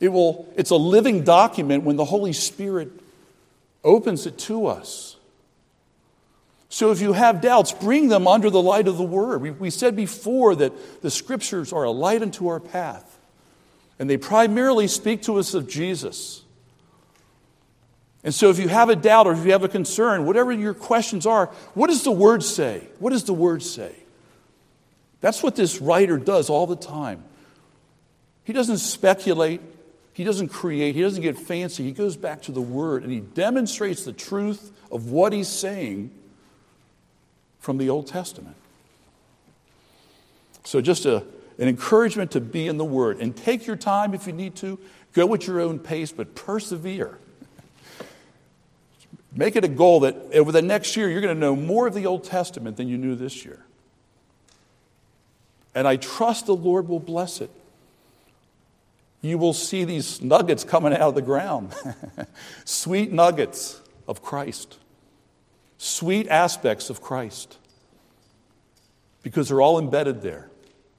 It 0.00 0.08
will, 0.08 0.52
it's 0.56 0.70
a 0.70 0.76
living 0.76 1.22
document 1.22 1.84
when 1.84 1.94
the 1.94 2.04
Holy 2.04 2.32
Spirit 2.32 2.90
opens 3.84 4.26
it 4.26 4.36
to 4.36 4.66
us. 4.66 5.16
So 6.70 6.90
if 6.90 7.00
you 7.00 7.12
have 7.12 7.40
doubts, 7.40 7.70
bring 7.70 8.08
them 8.08 8.26
under 8.26 8.50
the 8.50 8.60
light 8.60 8.88
of 8.88 8.96
the 8.96 9.04
Word. 9.04 9.42
We, 9.42 9.52
we 9.52 9.70
said 9.70 9.94
before 9.94 10.56
that 10.56 11.02
the 11.02 11.10
Scriptures 11.12 11.72
are 11.72 11.84
a 11.84 11.92
light 11.92 12.20
unto 12.20 12.48
our 12.48 12.58
path, 12.58 13.15
and 13.98 14.08
they 14.08 14.16
primarily 14.16 14.88
speak 14.88 15.22
to 15.22 15.38
us 15.38 15.54
of 15.54 15.68
Jesus. 15.68 16.42
And 18.22 18.34
so 18.34 18.50
if 18.50 18.58
you 18.58 18.68
have 18.68 18.88
a 18.88 18.96
doubt 18.96 19.26
or 19.26 19.32
if 19.32 19.44
you 19.44 19.52
have 19.52 19.62
a 19.62 19.68
concern, 19.68 20.26
whatever 20.26 20.50
your 20.52 20.74
questions 20.74 21.26
are, 21.26 21.46
what 21.74 21.88
does 21.88 22.02
the 22.02 22.10
Word 22.10 22.42
say? 22.42 22.88
What 22.98 23.10
does 23.10 23.24
the 23.24 23.32
Word 23.32 23.62
say? 23.62 23.94
That's 25.20 25.42
what 25.42 25.56
this 25.56 25.80
writer 25.80 26.18
does 26.18 26.50
all 26.50 26.66
the 26.66 26.76
time. 26.76 27.22
He 28.44 28.52
doesn't 28.52 28.78
speculate, 28.78 29.60
he 30.12 30.24
doesn't 30.24 30.48
create, 30.48 30.94
he 30.94 31.02
doesn't 31.02 31.22
get 31.22 31.38
fancy. 31.38 31.84
He 31.84 31.92
goes 31.92 32.16
back 32.16 32.42
to 32.42 32.52
the 32.52 32.60
Word 32.60 33.02
and 33.02 33.12
he 33.12 33.20
demonstrates 33.20 34.04
the 34.04 34.12
truth 34.12 34.72
of 34.90 35.10
what 35.10 35.32
he's 35.32 35.48
saying 35.48 36.10
from 37.60 37.78
the 37.78 37.90
Old 37.90 38.06
Testament. 38.06 38.56
So, 40.64 40.80
just 40.80 41.06
a, 41.06 41.24
an 41.58 41.68
encouragement 41.68 42.32
to 42.32 42.40
be 42.40 42.66
in 42.66 42.76
the 42.76 42.84
Word 42.84 43.18
and 43.20 43.36
take 43.36 43.66
your 43.66 43.76
time 43.76 44.14
if 44.14 44.26
you 44.26 44.32
need 44.32 44.56
to. 44.56 44.78
Go 45.12 45.32
at 45.34 45.46
your 45.46 45.60
own 45.60 45.78
pace, 45.78 46.12
but 46.12 46.34
persevere. 46.34 47.18
Make 49.32 49.56
it 49.56 49.64
a 49.64 49.68
goal 49.68 50.00
that 50.00 50.14
over 50.34 50.52
the 50.52 50.62
next 50.62 50.96
year, 50.96 51.10
you're 51.10 51.20
going 51.20 51.34
to 51.34 51.40
know 51.40 51.56
more 51.56 51.86
of 51.86 51.94
the 51.94 52.06
Old 52.06 52.24
Testament 52.24 52.76
than 52.76 52.88
you 52.88 52.98
knew 52.98 53.14
this 53.14 53.44
year. 53.44 53.64
And 55.74 55.86
I 55.86 55.96
trust 55.96 56.46
the 56.46 56.56
Lord 56.56 56.88
will 56.88 57.00
bless 57.00 57.40
it 57.40 57.50
you 59.26 59.38
will 59.38 59.52
see 59.52 59.84
these 59.84 60.22
nuggets 60.22 60.64
coming 60.64 60.92
out 60.92 61.00
of 61.00 61.14
the 61.14 61.22
ground. 61.22 61.74
Sweet 62.64 63.12
nuggets 63.12 63.80
of 64.06 64.22
Christ. 64.22 64.78
Sweet 65.78 66.28
aspects 66.28 66.90
of 66.90 67.02
Christ. 67.02 67.58
Because 69.22 69.48
they're 69.48 69.60
all 69.60 69.78
embedded 69.78 70.22
there. 70.22 70.50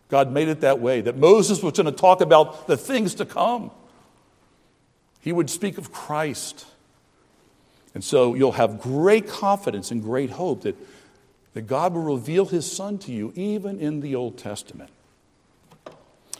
God 0.09 0.31
made 0.31 0.47
it 0.47 0.61
that 0.61 0.79
way, 0.79 1.01
that 1.01 1.17
Moses 1.17 1.61
was 1.61 1.73
going 1.73 1.85
to 1.85 1.91
talk 1.91 2.21
about 2.21 2.67
the 2.67 2.77
things 2.77 3.15
to 3.15 3.25
come. 3.25 3.71
He 5.19 5.33
would 5.33 5.49
speak 5.49 5.77
of 5.77 5.91
Christ. 5.91 6.65
And 7.93 8.03
so 8.03 8.33
you'll 8.33 8.53
have 8.53 8.79
great 8.79 9.27
confidence 9.27 9.91
and 9.91 10.01
great 10.01 10.29
hope 10.29 10.61
that, 10.61 10.75
that 11.53 11.63
God 11.63 11.93
will 11.93 12.03
reveal 12.03 12.45
his 12.45 12.71
son 12.71 12.97
to 12.99 13.11
you, 13.11 13.33
even 13.35 13.79
in 13.79 13.99
the 13.99 14.15
Old 14.15 14.37
Testament. 14.37 14.91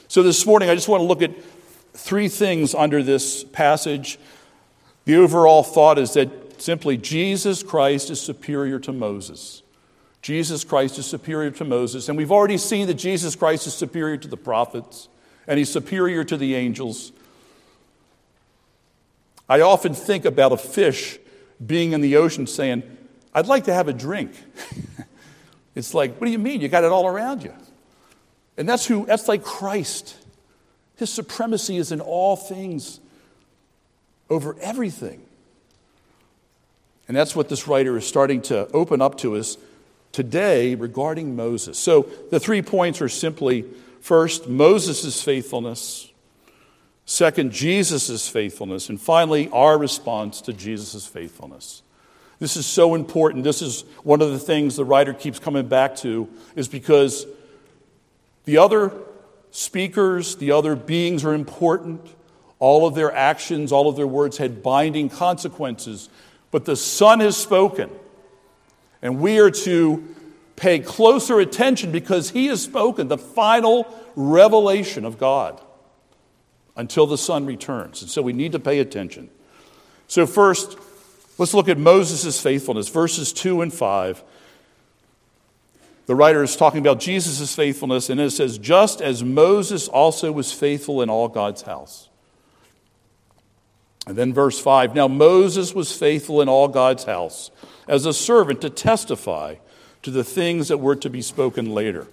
So 0.07 0.23
this 0.23 0.45
morning, 0.45 0.69
I 0.69 0.75
just 0.75 0.87
want 0.87 1.01
to 1.01 1.05
look 1.05 1.21
at 1.21 1.31
three 1.93 2.29
things 2.29 2.73
under 2.73 3.03
this 3.03 3.43
passage. 3.43 4.17
The 5.03 5.17
overall 5.17 5.63
thought 5.63 5.97
is 5.97 6.13
that 6.13 6.61
simply 6.61 6.95
Jesus 6.95 7.63
Christ 7.63 8.09
is 8.09 8.21
superior 8.21 8.79
to 8.79 8.93
Moses. 8.93 9.63
Jesus 10.27 10.65
Christ 10.65 10.99
is 10.99 11.05
superior 11.05 11.51
to 11.51 11.63
Moses. 11.63 12.09
And 12.09 12.17
we've 12.17 12.33
already 12.33 12.57
seen 12.57 12.87
that 12.87 12.95
Jesus 12.95 13.33
Christ 13.33 13.65
is 13.65 13.73
superior 13.73 14.17
to 14.17 14.27
the 14.27 14.35
prophets 14.35 15.07
and 15.47 15.57
he's 15.57 15.69
superior 15.69 16.25
to 16.25 16.35
the 16.35 16.53
angels. 16.53 17.13
I 19.47 19.61
often 19.61 19.93
think 19.93 20.25
about 20.25 20.51
a 20.51 20.57
fish 20.57 21.17
being 21.65 21.93
in 21.93 22.01
the 22.01 22.17
ocean 22.17 22.45
saying, 22.45 22.83
I'd 23.33 23.47
like 23.47 23.63
to 23.63 23.73
have 23.73 23.87
a 23.87 23.93
drink. 23.93 24.33
it's 25.75 25.93
like, 25.93 26.19
what 26.19 26.25
do 26.25 26.31
you 26.33 26.39
mean? 26.39 26.59
You 26.59 26.67
got 26.67 26.83
it 26.83 26.91
all 26.91 27.07
around 27.07 27.43
you. 27.43 27.53
And 28.57 28.67
that's 28.67 28.85
who, 28.85 29.05
that's 29.05 29.29
like 29.29 29.45
Christ. 29.45 30.13
His 30.97 31.09
supremacy 31.09 31.77
is 31.77 31.93
in 31.93 32.01
all 32.01 32.35
things, 32.35 32.99
over 34.29 34.57
everything. 34.59 35.21
And 37.07 37.15
that's 37.15 37.33
what 37.33 37.47
this 37.47 37.65
writer 37.65 37.95
is 37.95 38.05
starting 38.05 38.41
to 38.41 38.67
open 38.73 39.01
up 39.01 39.19
to 39.19 39.37
us 39.37 39.55
today 40.11 40.75
regarding 40.75 41.35
Moses. 41.35 41.77
So 41.77 42.09
the 42.31 42.39
three 42.39 42.61
points 42.61 43.01
are 43.01 43.09
simply 43.09 43.65
first, 44.01 44.47
Moses' 44.47 45.21
faithfulness, 45.21 46.11
second, 47.05 47.51
Jesus' 47.51 48.27
faithfulness, 48.27 48.89
and 48.89 48.99
finally, 48.99 49.49
our 49.51 49.77
response 49.77 50.41
to 50.41 50.53
Jesus' 50.53 51.05
faithfulness. 51.05 51.81
This 52.39 52.55
is 52.55 52.65
so 52.65 52.93
important. 52.95 53.43
This 53.43 53.61
is 53.61 53.83
one 54.03 54.21
of 54.21 54.31
the 54.31 54.39
things 54.39 54.75
the 54.75 54.85
writer 54.85 55.13
keeps 55.13 55.39
coming 55.39 55.67
back 55.67 55.95
to, 55.97 56.29
is 56.55 56.67
because 56.67 57.25
the 58.45 58.57
other 58.57 58.93
speakers, 59.51 60.35
the 60.35 60.51
other 60.51 60.75
beings 60.75 61.25
are 61.25 61.33
important. 61.33 62.01
All 62.59 62.87
of 62.87 62.95
their 62.95 63.11
actions, 63.11 63.71
all 63.71 63.89
of 63.89 63.95
their 63.95 64.07
words 64.07 64.37
had 64.37 64.61
binding 64.63 65.09
consequences. 65.09 66.09
But 66.51 66.65
the 66.65 66.75
Son 66.75 67.19
has 67.19 67.35
spoken. 67.35 67.89
And 69.01 69.19
we 69.19 69.39
are 69.39 69.51
to 69.51 70.15
pay 70.55 70.79
closer 70.79 71.39
attention 71.39 71.91
because 71.91 72.31
He 72.31 72.47
has 72.47 72.63
spoken, 72.63 73.07
the 73.07 73.17
final 73.17 73.87
revelation 74.15 75.05
of 75.05 75.17
God, 75.17 75.61
until 76.75 77.05
the 77.05 77.17
Son 77.17 77.45
returns. 77.45 78.01
And 78.01 78.09
so 78.09 78.21
we 78.21 78.33
need 78.33 78.51
to 78.53 78.59
pay 78.59 78.79
attention. 78.79 79.29
So, 80.07 80.25
first, 80.25 80.77
let's 81.37 81.53
look 81.53 81.69
at 81.69 81.77
Moses' 81.77 82.39
faithfulness, 82.41 82.89
verses 82.89 83.33
2 83.33 83.61
and 83.61 83.73
5 83.73 84.23
the 86.07 86.15
writer 86.15 86.41
is 86.41 86.55
talking 86.55 86.79
about 86.79 87.01
Jesus' 87.01 87.53
faithfulness, 87.53 88.09
and 88.09 88.19
it 88.19 88.31
says, 88.31 88.57
just 88.57 89.01
as 89.01 89.25
Moses 89.25 89.89
also 89.89 90.31
was 90.31 90.53
faithful 90.53 91.01
in 91.01 91.09
all 91.09 91.27
God's 91.27 91.63
house. 91.63 92.07
And 94.07 94.15
then 94.15 94.33
verse 94.33 94.57
5 94.59 94.95
Now 94.95 95.07
Moses 95.07 95.75
was 95.75 95.95
faithful 95.95 96.41
in 96.41 96.49
all 96.49 96.69
God's 96.69 97.03
house 97.03 97.51
as 97.87 98.05
a 98.05 98.13
servant 98.13 98.61
to 98.61 98.69
testify 98.69 99.55
to 100.01 100.11
the 100.11 100.23
things 100.23 100.69
that 100.69 100.77
were 100.77 100.95
to 100.95 101.09
be 101.09 101.21
spoken 101.21 101.73
later. 101.73 102.07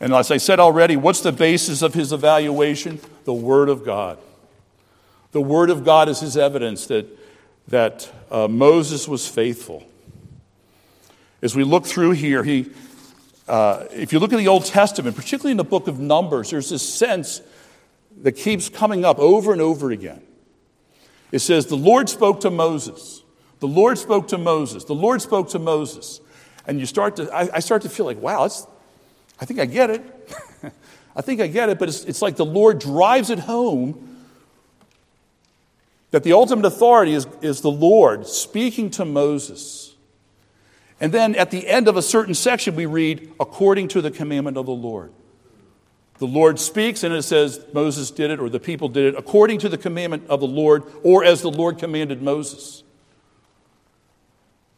And 0.00 0.14
as 0.14 0.30
I 0.30 0.36
said 0.36 0.60
already, 0.60 0.96
what's 0.96 1.20
the 1.20 1.32
basis 1.32 1.82
of 1.82 1.94
his 1.94 2.12
evaluation? 2.12 3.00
The 3.24 3.32
Word 3.32 3.68
of 3.68 3.84
God. 3.84 4.18
The 5.32 5.40
Word 5.40 5.70
of 5.70 5.84
God 5.84 6.08
is 6.08 6.20
his 6.20 6.36
evidence 6.36 6.86
that, 6.86 7.06
that 7.68 8.10
uh, 8.30 8.48
Moses 8.48 9.08
was 9.08 9.26
faithful. 9.26 9.84
As 11.40 11.56
we 11.56 11.64
look 11.64 11.84
through 11.84 12.12
here, 12.12 12.44
he, 12.44 12.70
uh, 13.48 13.86
if 13.90 14.12
you 14.12 14.20
look 14.20 14.32
at 14.32 14.38
the 14.38 14.48
Old 14.48 14.66
Testament, 14.66 15.16
particularly 15.16 15.52
in 15.52 15.56
the 15.56 15.64
book 15.64 15.88
of 15.88 15.98
Numbers, 15.98 16.50
there's 16.50 16.70
this 16.70 16.88
sense 16.88 17.40
that 18.22 18.32
keeps 18.32 18.68
coming 18.68 19.04
up 19.04 19.18
over 19.18 19.52
and 19.52 19.60
over 19.60 19.90
again. 19.90 20.22
It 21.32 21.40
says, 21.40 21.66
The 21.66 21.76
Lord 21.76 22.08
spoke 22.08 22.40
to 22.42 22.50
Moses. 22.50 23.22
The 23.58 23.68
Lord 23.68 23.98
spoke 23.98 24.28
to 24.28 24.38
Moses. 24.38 24.84
The 24.84 24.94
Lord 24.94 25.22
spoke 25.22 25.48
to 25.50 25.58
Moses. 25.58 26.20
And 26.66 26.78
you 26.78 26.86
start 26.86 27.16
to, 27.16 27.32
I, 27.34 27.56
I 27.56 27.60
start 27.60 27.82
to 27.82 27.88
feel 27.88 28.06
like, 28.06 28.20
wow, 28.20 28.48
I 29.40 29.44
think 29.44 29.58
I 29.58 29.64
get 29.66 29.90
it. 29.90 30.30
I 31.16 31.22
think 31.22 31.40
I 31.40 31.46
get 31.46 31.68
it, 31.68 31.78
but 31.78 31.88
it's, 31.88 32.04
it's 32.04 32.22
like 32.22 32.36
the 32.36 32.44
Lord 32.44 32.78
drives 32.78 33.30
it 33.30 33.40
home 33.40 34.08
that 36.10 36.22
the 36.22 36.32
ultimate 36.32 36.66
authority 36.66 37.14
is, 37.14 37.26
is 37.40 37.60
the 37.60 37.70
Lord 37.70 38.26
speaking 38.26 38.90
to 38.90 39.04
Moses. 39.04 39.94
And 41.00 41.12
then 41.12 41.34
at 41.34 41.50
the 41.50 41.66
end 41.66 41.88
of 41.88 41.96
a 41.96 42.02
certain 42.02 42.34
section, 42.34 42.76
we 42.76 42.86
read, 42.86 43.32
according 43.40 43.88
to 43.88 44.00
the 44.00 44.10
commandment 44.10 44.56
of 44.56 44.66
the 44.66 44.72
Lord. 44.72 45.12
The 46.22 46.28
Lord 46.28 46.60
speaks, 46.60 47.02
and 47.02 47.12
it 47.12 47.22
says 47.22 47.66
Moses 47.72 48.12
did 48.12 48.30
it, 48.30 48.38
or 48.38 48.48
the 48.48 48.60
people 48.60 48.88
did 48.88 49.06
it, 49.06 49.18
according 49.18 49.58
to 49.58 49.68
the 49.68 49.76
commandment 49.76 50.28
of 50.28 50.38
the 50.38 50.46
Lord, 50.46 50.84
or 51.02 51.24
as 51.24 51.42
the 51.42 51.50
Lord 51.50 51.78
commanded 51.78 52.22
Moses. 52.22 52.84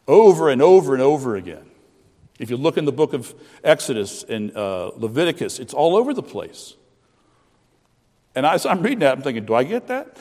Over 0.09 0.49
and 0.49 0.63
over 0.63 0.95
and 0.95 1.03
over 1.03 1.37
again. 1.37 1.67
If 2.39 2.49
you 2.49 2.57
look 2.57 2.79
in 2.79 2.87
the 2.87 2.93
book 2.93 3.13
of 3.13 3.35
Exodus 3.63 4.23
and 4.23 4.57
uh, 4.57 4.93
Leviticus, 4.97 5.59
it's 5.59 5.75
all 5.75 5.97
over 5.97 6.15
the 6.15 6.23
place. 6.23 6.77
And 8.35 8.47
as 8.47 8.65
I'm 8.65 8.81
reading 8.81 9.01
that, 9.01 9.19
I'm 9.19 9.23
thinking, 9.23 9.45
do 9.45 9.53
I 9.53 9.65
get 9.65 9.89
that? 9.89 10.17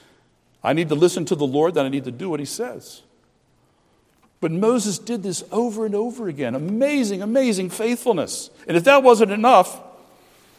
I 0.62 0.74
need 0.74 0.90
to 0.90 0.94
listen 0.94 1.24
to 1.24 1.34
the 1.34 1.44
Lord, 1.44 1.74
then 1.74 1.86
I 1.86 1.88
need 1.88 2.04
to 2.04 2.12
do 2.12 2.30
what 2.30 2.38
he 2.38 2.46
says. 2.46 3.02
But 4.40 4.52
Moses 4.52 5.00
did 5.00 5.24
this 5.24 5.42
over 5.50 5.84
and 5.86 5.96
over 5.96 6.28
again. 6.28 6.54
Amazing, 6.54 7.20
amazing 7.20 7.70
faithfulness. 7.70 8.50
And 8.68 8.76
if 8.76 8.84
that 8.84 9.02
wasn't 9.02 9.32
enough, 9.32 9.88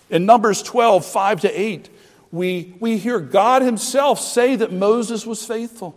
in 0.10 0.25
Numbers 0.25 0.62
12, 0.63 1.05
5 1.05 1.41
to 1.41 1.62
8, 1.62 1.89
we, 2.31 2.74
we 2.79 2.98
hear 2.98 3.19
God 3.19 3.62
Himself 3.62 4.19
say 4.19 4.55
that 4.55 4.72
Moses 4.72 5.25
was 5.25 5.45
faithful. 5.45 5.95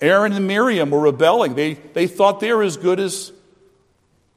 Aaron 0.00 0.32
and 0.32 0.46
Miriam 0.46 0.90
were 0.90 1.00
rebelling. 1.00 1.54
They, 1.54 1.74
they 1.74 2.06
thought 2.06 2.40
they 2.40 2.52
were 2.52 2.62
as 2.62 2.76
good 2.76 3.00
as 3.00 3.32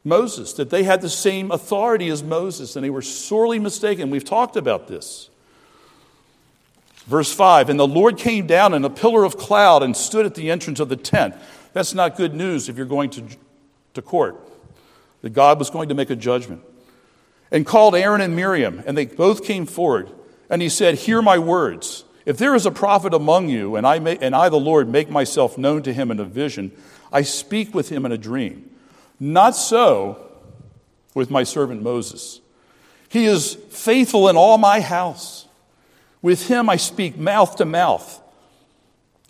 Moses, 0.03 0.53
that 0.53 0.69
they 0.69 0.83
had 0.83 1.01
the 1.01 1.09
same 1.09 1.51
authority 1.51 2.07
as 2.07 2.23
Moses, 2.23 2.75
and 2.75 2.85
they 2.85 2.89
were 2.89 3.01
sorely 3.01 3.59
mistaken. 3.59 4.09
We've 4.09 4.23
talked 4.23 4.55
about 4.55 4.87
this. 4.87 5.29
Verse 7.07 7.33
5 7.33 7.69
And 7.69 7.79
the 7.79 7.87
Lord 7.87 8.17
came 8.17 8.47
down 8.47 8.73
in 8.73 8.85
a 8.85 8.89
pillar 8.89 9.23
of 9.23 9.37
cloud 9.37 9.83
and 9.83 9.95
stood 9.95 10.25
at 10.25 10.35
the 10.35 10.49
entrance 10.51 10.79
of 10.79 10.89
the 10.89 10.95
tent. 10.95 11.35
That's 11.73 11.93
not 11.93 12.15
good 12.15 12.33
news 12.33 12.69
if 12.69 12.77
you're 12.77 12.85
going 12.85 13.09
to, 13.11 13.23
to 13.95 14.01
court, 14.01 14.37
that 15.21 15.31
God 15.31 15.59
was 15.59 15.69
going 15.69 15.89
to 15.89 15.95
make 15.95 16.09
a 16.09 16.15
judgment. 16.15 16.61
And 17.51 17.65
called 17.65 17.95
Aaron 17.95 18.21
and 18.21 18.35
Miriam, 18.35 18.83
and 18.85 18.97
they 18.97 19.05
both 19.05 19.43
came 19.43 19.65
forward. 19.65 20.09
And 20.49 20.61
he 20.61 20.69
said, 20.69 20.95
Hear 20.95 21.21
my 21.21 21.37
words. 21.37 22.03
If 22.25 22.37
there 22.37 22.55
is 22.55 22.65
a 22.65 22.71
prophet 22.71 23.13
among 23.13 23.47
you, 23.47 23.77
and 23.77 23.87
I, 23.87 23.99
may, 23.99 24.17
and 24.17 24.35
I, 24.35 24.49
the 24.49 24.59
Lord, 24.59 24.89
make 24.89 25.09
myself 25.09 25.57
known 25.57 25.81
to 25.83 25.93
him 25.93 26.11
in 26.11 26.19
a 26.19 26.25
vision, 26.25 26.73
I 27.11 27.21
speak 27.21 27.73
with 27.73 27.87
him 27.87 28.05
in 28.05 28.11
a 28.11 28.17
dream. 28.17 28.69
Not 29.19 29.55
so 29.55 30.29
with 31.13 31.31
my 31.31 31.43
servant 31.43 31.81
Moses. 31.81 32.41
He 33.09 33.25
is 33.25 33.55
faithful 33.69 34.27
in 34.27 34.35
all 34.35 34.57
my 34.57 34.81
house. 34.81 35.47
With 36.21 36.47
him 36.47 36.69
I 36.69 36.75
speak 36.75 37.17
mouth 37.17 37.55
to 37.57 37.65
mouth, 37.65 38.21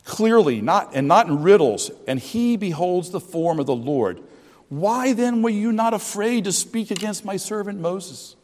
clearly, 0.04 0.62
not, 0.62 0.92
and 0.96 1.08
not 1.08 1.28
in 1.28 1.44
riddles, 1.44 1.92
and 2.08 2.20
he 2.20 2.58
beholds 2.58 3.12
the 3.12 3.20
form 3.20 3.60
of 3.60 3.68
the 3.68 3.76
Lord. 3.76 4.22
Why 4.70 5.14
then 5.14 5.42
were 5.42 5.50
you 5.50 5.72
not 5.72 5.94
afraid 5.94 6.44
to 6.44 6.52
speak 6.52 6.92
against 6.92 7.24
my 7.24 7.38
servant 7.38 7.80
Moses? 7.80 8.36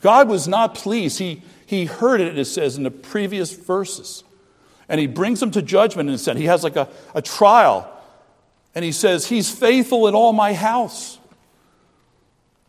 God 0.00 0.28
was 0.28 0.48
not 0.48 0.74
pleased. 0.74 1.18
He, 1.18 1.42
he 1.64 1.84
heard 1.84 2.20
it, 2.20 2.36
it 2.36 2.44
says 2.46 2.76
in 2.76 2.82
the 2.82 2.90
previous 2.90 3.52
verses. 3.52 4.24
And 4.88 5.00
he 5.00 5.06
brings 5.06 5.40
him 5.40 5.52
to 5.52 5.62
judgment 5.62 6.08
and 6.08 6.18
said, 6.18 6.36
He 6.36 6.46
has 6.46 6.64
like 6.64 6.76
a, 6.76 6.88
a 7.14 7.22
trial. 7.22 7.88
And 8.74 8.84
he 8.84 8.92
says, 8.92 9.26
He's 9.26 9.50
faithful 9.50 10.08
in 10.08 10.14
all 10.14 10.32
my 10.32 10.54
house. 10.54 11.18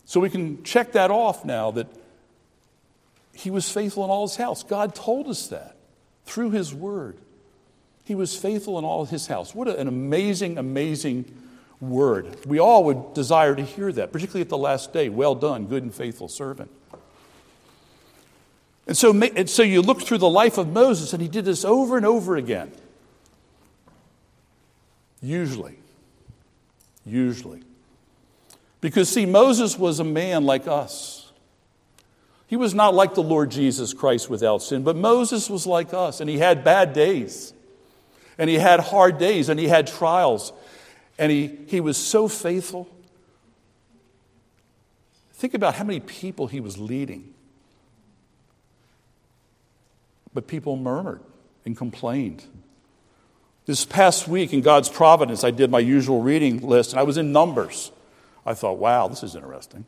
So 0.06 0.20
we 0.20 0.30
can 0.30 0.64
check 0.64 0.92
that 0.92 1.10
off 1.10 1.44
now 1.44 1.72
that 1.72 1.88
he 3.34 3.50
was 3.50 3.70
faithful 3.70 4.04
in 4.04 4.12
all 4.12 4.28
his 4.28 4.36
house. 4.36 4.62
God 4.62 4.94
told 4.94 5.28
us 5.28 5.48
that 5.48 5.76
through 6.26 6.52
his 6.52 6.74
word. 6.74 7.18
He 8.04 8.14
was 8.14 8.36
faithful 8.36 8.78
in 8.78 8.86
all 8.86 9.06
his 9.06 9.28
house. 9.28 9.56
What 9.56 9.68
an 9.68 9.88
amazing, 9.88 10.58
amazing 10.58 11.26
word. 11.90 12.46
We 12.46 12.60
all 12.60 12.84
would 12.86 13.14
desire 13.14 13.56
to 13.56 13.64
hear 13.64 13.92
that, 13.92 14.12
particularly 14.12 14.42
at 14.42 14.50
the 14.50 14.58
last 14.58 14.94
day. 14.94 15.10
Well 15.10 15.36
done, 15.36 15.66
good 15.66 15.84
and 15.84 15.94
faithful 15.94 16.28
servant. 16.28 16.72
And 18.86 18.98
so, 18.98 19.12
and 19.12 19.50
so 19.50 19.64
you 19.64 19.82
look 19.82 20.02
through 20.02 20.18
the 20.18 20.30
life 20.30 20.58
of 20.58 20.68
Moses, 20.68 21.14
and 21.14 21.22
he 21.22 21.30
did 21.30 21.46
this 21.46 21.64
over 21.64 21.96
and 21.96 22.06
over 22.06 22.36
again. 22.36 22.72
Usually. 25.22 25.78
Usually. 27.06 27.64
Because, 28.82 29.08
see, 29.08 29.26
Moses 29.26 29.80
was 29.80 30.00
a 30.00 30.04
man 30.04 30.44
like 30.44 30.68
us. 30.68 31.32
He 32.48 32.58
was 32.58 32.74
not 32.74 32.94
like 32.94 33.14
the 33.14 33.24
Lord 33.24 33.50
Jesus 33.50 33.94
Christ 33.94 34.30
without 34.30 34.62
sin, 34.62 34.84
but 34.84 34.96
Moses 34.98 35.50
was 35.50 35.66
like 35.66 35.94
us, 35.94 36.20
and 36.20 36.30
he 36.30 36.38
had 36.38 36.64
bad 36.64 36.94
days, 36.94 37.54
and 38.38 38.50
he 38.50 38.58
had 38.58 38.80
hard 38.82 39.18
days, 39.18 39.48
and 39.48 39.60
he 39.60 39.70
had 39.70 39.88
trials, 39.88 40.52
and 41.18 41.32
he, 41.32 41.58
he 41.68 41.80
was 41.80 41.98
so 41.98 42.28
faithful. 42.28 42.90
Think 45.34 45.54
about 45.54 45.76
how 45.76 45.84
many 45.84 46.00
people 46.00 46.48
he 46.48 46.60
was 46.60 46.78
leading. 46.78 47.34
But 50.34 50.48
people 50.48 50.78
murmured 50.78 51.22
and 51.66 51.78
complained. 51.78 52.44
This 53.66 53.86
past 53.86 54.28
week 54.28 54.52
in 54.52 54.62
God's 54.62 54.90
providence, 54.90 55.44
I 55.44 55.52
did 55.52 55.70
my 55.70 55.80
usual 55.80 56.22
reading 56.22 56.62
list, 56.62 56.92
and 56.92 57.00
I 57.00 57.04
was 57.04 57.18
in 57.18 57.32
Numbers. 57.32 57.92
I 58.46 58.54
thought, 58.54 58.78
wow, 58.78 59.08
this 59.08 59.24
is 59.24 59.36
interesting. 59.36 59.86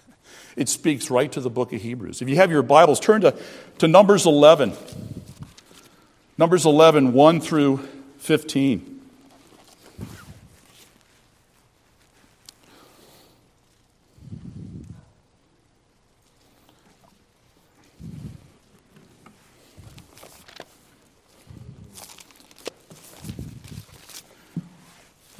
it 0.56 0.68
speaks 0.68 1.10
right 1.10 1.30
to 1.32 1.40
the 1.40 1.50
book 1.50 1.72
of 1.72 1.80
Hebrews. 1.80 2.20
If 2.20 2.28
you 2.28 2.36
have 2.36 2.50
your 2.50 2.62
Bibles, 2.62 2.98
turn 2.98 3.20
to, 3.20 3.36
to 3.78 3.86
Numbers 3.86 4.26
11. 4.26 4.72
Numbers 6.36 6.66
11, 6.66 7.12
1 7.12 7.40
through 7.40 7.88
15. 8.18 8.91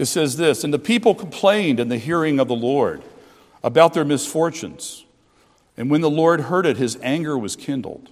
It 0.03 0.07
says 0.07 0.37
this 0.37 0.65
And 0.65 0.75
the 0.75 0.81
people 0.81 1.15
complained 1.15 1.79
in 1.79 1.89
the 1.89 1.97
hearing 1.97 2.41
of 2.41 2.49
the 2.49 2.57
Lord 2.57 3.05
about 3.63 3.95
their 3.95 4.05
misfortunes. 4.05 5.05
And 5.77 5.91
when 5.91 6.01
the 6.01 6.11
Lord 6.11 6.43
heard 6.43 6.67
it, 6.67 6.77
his 6.77 6.99
anger 7.03 7.39
was 7.39 7.55
kindled, 7.55 8.11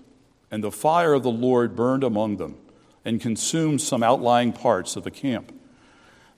and 0.52 0.62
the 0.62 0.70
fire 0.70 1.14
of 1.14 1.24
the 1.24 1.32
Lord 1.32 1.74
burned 1.74 2.04
among 2.04 2.36
them 2.36 2.56
and 3.04 3.20
consumed 3.20 3.80
some 3.80 4.04
outlying 4.04 4.52
parts 4.52 4.94
of 4.94 5.02
the 5.02 5.10
camp. 5.10 5.52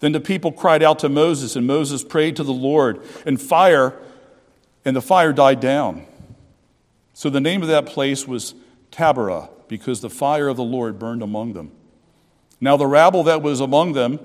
Then 0.00 0.12
the 0.12 0.20
people 0.20 0.52
cried 0.52 0.82
out 0.82 0.98
to 1.00 1.10
Moses, 1.10 1.54
and 1.54 1.66
Moses 1.66 2.02
prayed 2.02 2.34
to 2.36 2.42
the 2.42 2.50
Lord, 2.50 3.02
and 3.26 3.38
fire, 3.38 3.94
and 4.86 4.96
the 4.96 5.02
fire 5.02 5.34
died 5.34 5.60
down. 5.60 6.06
So 7.12 7.28
the 7.28 7.40
name 7.40 7.60
of 7.60 7.68
that 7.68 7.84
place 7.84 8.26
was 8.26 8.54
Taberah, 8.90 9.50
because 9.68 10.00
the 10.00 10.10
fire 10.10 10.48
of 10.48 10.56
the 10.56 10.64
Lord 10.64 10.98
burned 10.98 11.22
among 11.22 11.52
them. 11.52 11.72
Now 12.58 12.78
the 12.78 12.86
rabble 12.86 13.24
that 13.24 13.42
was 13.42 13.60
among 13.60 13.92
them 13.92 14.18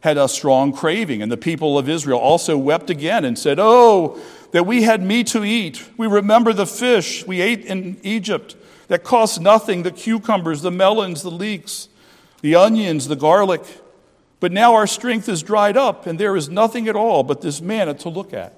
had 0.00 0.16
a 0.16 0.28
strong 0.28 0.72
craving. 0.72 1.22
And 1.22 1.30
the 1.30 1.36
people 1.36 1.78
of 1.78 1.88
Israel 1.88 2.18
also 2.18 2.56
wept 2.56 2.90
again 2.90 3.24
and 3.24 3.38
said, 3.38 3.58
Oh, 3.60 4.20
that 4.52 4.66
we 4.66 4.82
had 4.82 5.02
meat 5.02 5.28
to 5.28 5.44
eat. 5.44 5.88
We 5.96 6.06
remember 6.06 6.52
the 6.52 6.66
fish 6.66 7.26
we 7.26 7.40
ate 7.40 7.64
in 7.64 7.98
Egypt 8.02 8.56
that 8.88 9.04
cost 9.04 9.40
nothing 9.40 9.82
the 9.84 9.92
cucumbers, 9.92 10.62
the 10.62 10.70
melons, 10.70 11.22
the 11.22 11.30
leeks, 11.30 11.88
the 12.40 12.56
onions, 12.56 13.06
the 13.06 13.16
garlic. 13.16 13.62
But 14.40 14.52
now 14.52 14.74
our 14.74 14.86
strength 14.86 15.28
is 15.28 15.42
dried 15.42 15.76
up, 15.76 16.06
and 16.06 16.18
there 16.18 16.34
is 16.34 16.48
nothing 16.48 16.88
at 16.88 16.96
all 16.96 17.22
but 17.22 17.42
this 17.42 17.60
manna 17.60 17.94
to 17.94 18.08
look 18.08 18.32
at. 18.32 18.54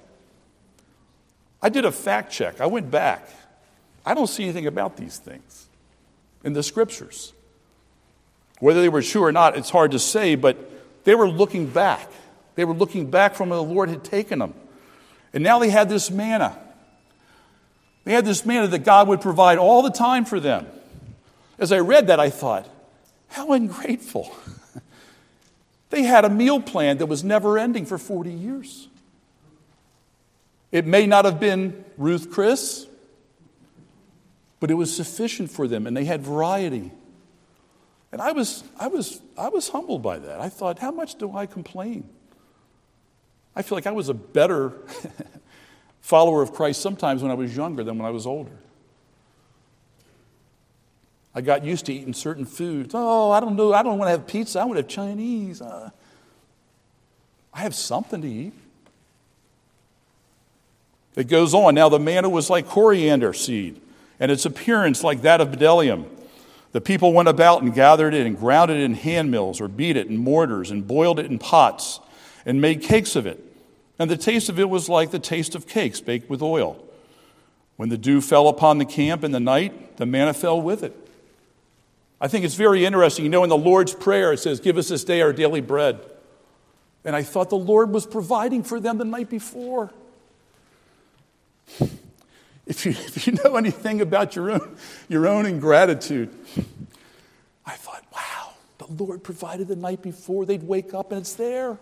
I 1.61 1.69
did 1.69 1.85
a 1.85 1.91
fact 1.91 2.31
check. 2.31 2.59
I 2.61 2.65
went 2.65 2.89
back. 2.89 3.29
I 4.05 4.13
don't 4.13 4.27
see 4.27 4.43
anything 4.43 4.65
about 4.65 4.97
these 4.97 5.17
things 5.17 5.67
in 6.43 6.53
the 6.53 6.63
scriptures. 6.63 7.33
Whether 8.59 8.81
they 8.81 8.89
were 8.89 9.01
true 9.01 9.23
or 9.23 9.31
not, 9.31 9.57
it's 9.57 9.69
hard 9.69 9.91
to 9.91 9.99
say, 9.99 10.35
but 10.35 10.57
they 11.03 11.15
were 11.15 11.29
looking 11.29 11.67
back. 11.67 12.09
They 12.55 12.65
were 12.65 12.73
looking 12.73 13.09
back 13.09 13.35
from 13.35 13.49
where 13.49 13.57
the 13.57 13.63
Lord 13.63 13.89
had 13.89 14.03
taken 14.03 14.39
them. 14.39 14.53
And 15.33 15.43
now 15.43 15.59
they 15.59 15.69
had 15.69 15.89
this 15.89 16.11
manna. 16.11 16.57
They 18.03 18.13
had 18.13 18.25
this 18.25 18.45
manna 18.45 18.67
that 18.67 18.79
God 18.79 19.07
would 19.07 19.21
provide 19.21 19.57
all 19.57 19.81
the 19.81 19.91
time 19.91 20.25
for 20.25 20.39
them. 20.39 20.67
As 21.57 21.71
I 21.71 21.79
read 21.79 22.07
that, 22.07 22.19
I 22.19 22.29
thought, 22.29 22.67
how 23.29 23.53
ungrateful. 23.53 24.35
they 25.89 26.03
had 26.03 26.25
a 26.25 26.29
meal 26.29 26.59
plan 26.61 26.97
that 26.97 27.05
was 27.07 27.23
never 27.23 27.57
ending 27.57 27.85
for 27.85 27.97
40 27.97 28.31
years. 28.31 28.87
It 30.71 30.85
may 30.85 31.05
not 31.05 31.25
have 31.25 31.39
been 31.39 31.85
Ruth 31.97 32.31
Chris, 32.31 32.87
but 34.59 34.71
it 34.71 34.75
was 34.75 34.95
sufficient 34.95 35.51
for 35.51 35.67
them, 35.67 35.85
and 35.87 35.95
they 35.95 36.05
had 36.05 36.21
variety. 36.21 36.91
And 38.13 38.21
I 38.21 38.31
was, 38.31 38.63
I, 38.79 38.89
was, 38.89 39.23
I 39.35 39.49
was 39.49 39.69
humbled 39.69 40.03
by 40.03 40.19
that. 40.19 40.39
I 40.39 40.47
thought, 40.47 40.77
how 40.77 40.91
much 40.91 41.15
do 41.15 41.35
I 41.35 41.47
complain? 41.47 42.07
I 43.55 43.63
feel 43.63 43.75
like 43.75 43.87
I 43.87 43.91
was 43.91 44.07
a 44.07 44.13
better 44.13 44.73
follower 46.01 46.43
of 46.43 46.53
Christ 46.53 46.79
sometimes 46.79 47.23
when 47.23 47.31
I 47.31 47.33
was 47.33 47.57
younger 47.57 47.83
than 47.83 47.97
when 47.97 48.05
I 48.05 48.11
was 48.11 48.27
older. 48.27 48.51
I 51.33 51.41
got 51.41 51.65
used 51.65 51.87
to 51.87 51.93
eating 51.93 52.13
certain 52.13 52.45
foods. 52.45 52.93
Oh, 52.95 53.31
I 53.31 53.39
don't 53.39 53.55
know. 53.55 53.73
I 53.73 53.81
don't 53.81 53.97
want 53.97 54.09
to 54.09 54.11
have 54.11 54.27
pizza. 54.27 54.59
I 54.59 54.65
want 54.65 54.77
to 54.77 54.83
have 54.83 54.89
Chinese. 54.89 55.59
Uh, 55.59 55.89
I 57.51 57.61
have 57.61 57.73
something 57.73 58.21
to 58.21 58.27
eat. 58.27 58.53
It 61.15 61.27
goes 61.27 61.55
on. 61.55 61.73
Now, 61.73 61.89
the 61.89 61.97
manna 61.97 62.29
was 62.29 62.47
like 62.47 62.67
coriander 62.67 63.33
seed, 63.33 63.81
and 64.19 64.31
its 64.31 64.45
appearance 64.45 65.03
like 65.03 65.23
that 65.23 65.41
of 65.41 65.49
bdellium. 65.49 66.05
The 66.73 66.81
people 66.81 67.13
went 67.13 67.29
about 67.29 67.61
and 67.61 67.73
gathered 67.73 68.13
it 68.13 68.25
and 68.25 68.37
ground 68.37 68.71
it 68.71 68.79
in 68.79 68.95
hand 68.95 69.31
mills 69.31 69.61
or 69.61 69.67
beat 69.67 69.95
it 69.95 70.07
in 70.07 70.17
mortars 70.17 70.71
and 70.71 70.85
boiled 70.85 71.19
it 71.19 71.27
in 71.27 71.39
pots 71.39 71.99
and 72.45 72.59
made 72.59 72.81
cakes 72.81 73.15
of 73.15 73.25
it. 73.25 73.39
And 73.99 74.09
the 74.09 74.17
taste 74.17 74.49
of 74.49 74.59
it 74.59 74.69
was 74.69 74.89
like 74.89 75.11
the 75.11 75.19
taste 75.19 75.53
of 75.53 75.67
cakes 75.67 76.01
baked 76.01 76.29
with 76.29 76.41
oil. 76.41 76.83
When 77.77 77.89
the 77.89 77.97
dew 77.97 78.21
fell 78.21 78.47
upon 78.47 78.79
the 78.79 78.85
camp 78.85 79.23
in 79.23 79.31
the 79.31 79.39
night, 79.39 79.97
the 79.97 80.05
manna 80.07 80.33
fell 80.33 80.59
with 80.59 80.83
it. 80.83 80.95
I 82.19 82.27
think 82.27 82.43
it's 82.43 82.55
very 82.55 82.85
interesting. 82.85 83.23
You 83.23 83.29
know, 83.29 83.43
in 83.43 83.49
the 83.49 83.57
Lord's 83.57 83.93
Prayer, 83.93 84.33
it 84.33 84.39
says, 84.39 84.59
Give 84.59 84.77
us 84.77 84.87
this 84.89 85.03
day 85.03 85.21
our 85.21 85.33
daily 85.33 85.61
bread. 85.61 85.99
And 87.05 87.15
I 87.15 87.21
thought 87.21 87.49
the 87.49 87.57
Lord 87.57 87.91
was 87.91 88.07
providing 88.07 88.63
for 88.63 88.79
them 88.79 88.97
the 88.97 89.05
night 89.05 89.29
before. 89.29 89.91
If 92.65 92.85
you, 92.85 92.91
if 92.97 93.27
you 93.27 93.33
know 93.43 93.55
anything 93.55 94.01
about 94.01 94.35
your 94.35 94.51
own, 94.51 94.75
your 95.09 95.27
own 95.27 95.45
ingratitude, 95.45 96.29
I 97.65 97.75
thought, 97.75 98.03
wow, 98.13 98.53
the 98.77 99.03
Lord 99.03 99.23
provided 99.23 99.67
the 99.67 99.75
night 99.75 100.01
before. 100.01 100.45
They'd 100.45 100.63
wake 100.63 100.93
up 100.93 101.11
and 101.11 101.21
it's 101.21 101.33
there. 101.33 101.77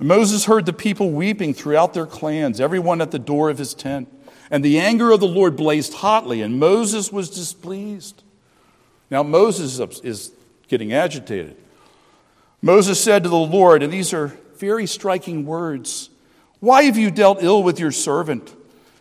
Moses 0.00 0.46
heard 0.46 0.66
the 0.66 0.72
people 0.72 1.10
weeping 1.12 1.54
throughout 1.54 1.94
their 1.94 2.06
clans, 2.06 2.60
everyone 2.60 3.00
at 3.00 3.12
the 3.12 3.18
door 3.18 3.48
of 3.48 3.58
his 3.58 3.74
tent. 3.74 4.08
And 4.50 4.64
the 4.64 4.78
anger 4.78 5.12
of 5.12 5.20
the 5.20 5.28
Lord 5.28 5.56
blazed 5.56 5.94
hotly, 5.94 6.42
and 6.42 6.58
Moses 6.58 7.12
was 7.12 7.30
displeased. 7.30 8.22
Now, 9.10 9.22
Moses 9.22 9.78
is 10.00 10.32
getting 10.68 10.92
agitated. 10.92 11.56
Moses 12.60 13.02
said 13.02 13.22
to 13.22 13.28
the 13.28 13.36
Lord, 13.36 13.82
and 13.82 13.92
these 13.92 14.12
are 14.12 14.28
very 14.56 14.86
striking 14.86 15.46
words 15.46 16.10
Why 16.64 16.84
have 16.84 16.96
you 16.96 17.10
dealt 17.10 17.42
ill 17.42 17.62
with 17.62 17.78
your 17.78 17.90
servant? 17.90 18.56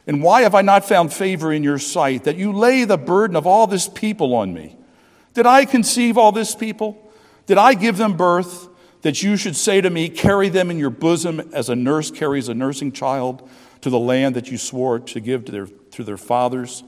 And 0.06 0.22
why 0.22 0.42
have 0.42 0.54
I 0.54 0.62
not 0.62 0.84
found 0.84 1.14
favor 1.14 1.54
in 1.54 1.64
your 1.64 1.80
sight 1.80 2.26
that 2.26 2.36
you 2.36 2.52
lay 2.52 2.84
the 2.84 2.98
burden 2.98 3.38
of 3.38 3.48
all 3.48 3.68
this 3.68 3.88
people 3.88 4.36
on 4.36 4.54
me? 4.54 4.76
Did 5.34 5.46
I 5.46 5.64
conceive 5.64 6.18
all 6.18 6.34
this 6.34 6.56
people? 6.56 7.10
Did 7.46 7.58
I 7.58 7.74
give 7.74 7.96
them 7.96 8.18
birth 8.18 8.68
that 9.04 9.24
you 9.24 9.38
should 9.38 9.56
say 9.56 9.80
to 9.80 9.90
me, 9.90 10.10
Carry 10.10 10.50
them 10.50 10.72
in 10.72 10.78
your 10.78 10.90
bosom 10.90 11.40
as 11.54 11.70
a 11.70 11.76
nurse 11.76 12.12
carries 12.12 12.50
a 12.50 12.54
nursing 12.54 12.92
child 12.92 13.50
to 13.80 13.90
the 13.90 13.98
land 13.98 14.36
that 14.36 14.52
you 14.52 14.58
swore 14.58 15.00
to 15.00 15.22
give 15.22 15.46
to 15.46 15.52
their, 15.54 15.68
to 15.92 16.04
their 16.04 16.18
fathers? 16.18 16.84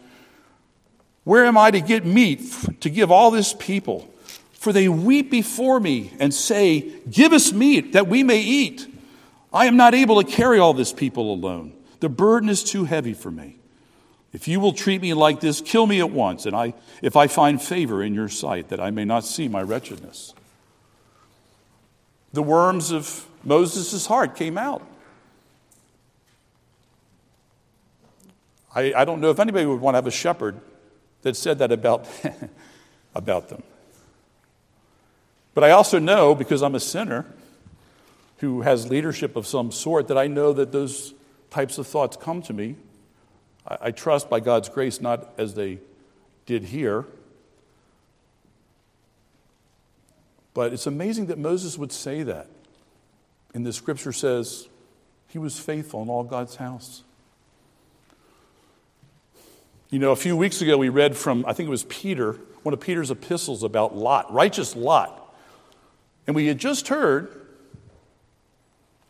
Where 1.24 1.46
am 1.46 1.58
I 1.58 1.72
to 1.72 1.80
get 1.80 2.06
meat 2.06 2.54
to 2.82 2.90
give 2.90 3.14
all 3.14 3.32
this 3.32 3.54
people? 3.54 4.14
For 4.52 4.74
they 4.74 4.90
weep 4.90 5.32
before 5.32 5.80
me 5.80 6.12
and 6.20 6.34
say, 6.34 6.92
Give 7.10 7.32
us 7.32 7.54
meat 7.54 7.94
that 7.94 8.10
we 8.10 8.24
may 8.24 8.42
eat. 8.42 8.92
I 9.56 9.68
am 9.68 9.78
not 9.78 9.96
able 9.96 10.22
to 10.22 10.30
carry 10.30 10.60
all 10.60 10.74
this 10.74 10.92
people 10.92 11.34
alone. 11.34 11.72
The 12.02 12.10
burden 12.10 12.50
is 12.50 12.62
too 12.62 12.84
heavy 12.84 13.14
for 13.14 13.32
me. 13.32 13.56
If 14.34 14.50
you 14.50 14.60
will 14.60 14.74
treat 14.74 15.02
me 15.02 15.14
like 15.14 15.40
this, 15.40 15.62
kill 15.62 15.88
me 15.88 16.02
at 16.02 16.12
once, 16.12 16.46
and 16.46 16.54
I, 16.54 16.74
if 17.02 17.16
I 17.16 17.28
find 17.28 17.62
favor 17.62 18.04
in 18.04 18.14
your 18.14 18.28
sight, 18.28 18.68
that 18.68 18.82
I 18.82 18.92
may 18.92 19.06
not 19.06 19.24
see 19.24 19.48
my 19.48 19.62
wretchedness. 19.62 20.34
The 22.34 22.44
worms 22.44 22.92
of 22.92 23.26
Moses' 23.46 24.08
heart 24.08 24.36
came 24.36 24.58
out. 24.58 24.86
I, 28.76 28.94
I 28.94 29.06
don't 29.06 29.22
know 29.22 29.30
if 29.30 29.40
anybody 29.40 29.66
would 29.66 29.80
want 29.80 29.94
to 29.94 30.00
have 30.00 30.08
a 30.08 30.12
shepherd 30.12 30.60
that 31.22 31.38
said 31.38 31.60
that 31.60 31.72
about, 31.72 32.06
about 33.16 33.48
them. 33.48 33.64
But 35.54 35.64
I 35.64 35.72
also 35.72 35.98
know, 35.98 36.36
because 36.36 36.62
I'm 36.62 36.76
a 36.76 36.82
sinner 36.82 37.26
who 38.38 38.62
has 38.62 38.90
leadership 38.90 39.36
of 39.36 39.48
some 39.48 39.72
sort, 39.72 40.08
that 40.08 40.18
I 40.18 40.28
know 40.28 40.54
that 40.54 40.72
those 40.72 41.14
types 41.50 41.78
of 41.78 41.88
thoughts 41.88 42.18
come 42.18 42.42
to 42.44 42.54
me 42.54 42.76
I, 43.68 43.78
I 43.82 43.92
trust 43.92 44.30
by 44.30 44.40
God's 44.40 44.70
grace, 44.70 45.02
not 45.02 45.34
as 45.38 45.56
they 45.56 45.80
did 46.46 46.64
here. 46.66 47.06
But 50.54 50.74
it's 50.74 50.88
amazing 50.88 51.28
that 51.28 51.38
Moses 51.38 51.78
would 51.78 51.92
say 51.92 52.24
that. 52.24 52.48
And 53.54 53.66
the 53.66 53.74
scripture 53.74 54.14
says 54.14 54.68
he 55.28 55.38
was 55.40 55.60
faithful 55.60 56.02
in 56.02 56.10
all 56.10 56.24
God's 56.24 56.56
house. 56.56 57.04
You 59.90 60.00
know, 60.00 60.12
a 60.12 60.16
few 60.16 60.36
weeks 60.36 60.62
ago 60.62 60.78
we 60.78 60.90
read 60.90 61.16
from, 61.16 61.46
I 61.48 61.54
think 61.54 61.68
it 61.68 61.70
was 61.70 61.84
Peter, 61.86 62.34
one 62.64 62.74
of 62.74 62.80
Peter's 62.80 63.12
epistles 63.12 63.64
about 63.64 63.96
Lot, 63.96 64.34
righteous 64.34 64.76
Lot. 64.76 65.22
And 66.28 66.36
we 66.36 66.48
had 66.48 66.58
just 66.58 66.88
heard, 66.88 67.45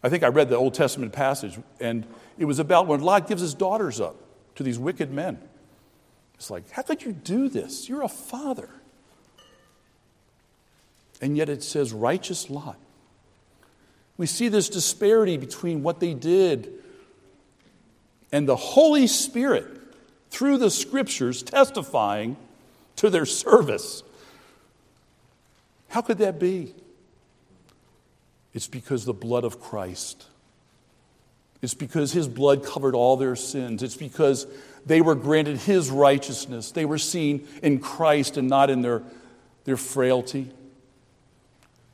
I 0.06 0.10
think 0.10 0.22
I 0.22 0.28
read 0.28 0.50
the 0.50 0.56
Old 0.56 0.76
Testament 0.76 1.14
passage, 1.14 1.58
and 1.80 2.06
it 2.38 2.46
was 2.46 2.60
about 2.60 2.86
when 2.86 3.02
Lot 3.02 3.28
gives 3.28 3.42
his 3.42 3.56
daughters 3.56 4.00
up 4.00 4.16
to 4.54 4.62
these 4.62 4.78
wicked 4.78 5.12
men. 5.12 5.40
It's 6.36 6.52
like, 6.52 6.70
how 6.70 6.84
could 6.84 7.02
you 7.02 7.12
do 7.12 7.50
this? 7.50 7.90
You're 7.90 8.04
a 8.04 8.08
father. 8.08 8.70
And 11.24 11.36
yet 11.36 11.50
it 11.50 11.64
says, 11.64 11.92
righteous 11.92 12.52
Lot. 12.52 12.78
We 14.16 14.28
see 14.28 14.48
this 14.48 14.70
disparity 14.70 15.38
between 15.38 15.82
what 15.82 16.00
they 16.00 16.14
did 16.14 16.72
and 18.32 18.48
the 18.48 18.56
Holy 18.56 19.08
Spirit 19.08 19.66
through 20.30 20.60
the 20.60 20.70
scriptures 20.70 21.42
testifying 21.42 22.38
to 22.98 23.10
their 23.10 23.26
service. 23.26 24.04
How 25.88 26.04
could 26.04 26.20
that 26.20 26.40
be? 26.40 26.76
It's 28.56 28.68
because 28.68 29.06
the 29.06 29.14
blood 29.14 29.44
of 29.44 29.62
Christ 29.62 30.26
it's 31.66 31.74
because 31.74 32.12
his 32.12 32.28
blood 32.28 32.64
covered 32.64 32.94
all 32.94 33.18
their 33.18 33.36
sins. 33.36 33.82
It's 33.82 33.96
because 33.96 34.46
they 34.86 35.02
were 35.02 35.16
granted 35.16 35.58
his 35.58 35.90
righteousness. 35.90 36.70
They 36.70 36.86
were 36.86 37.00
seen 37.00 37.48
in 37.64 37.80
Christ 37.80 38.38
and 38.38 38.48
not 38.48 38.70
in 38.70 38.84
their, 38.84 39.02
their 39.64 39.76
frailty. 39.76 40.52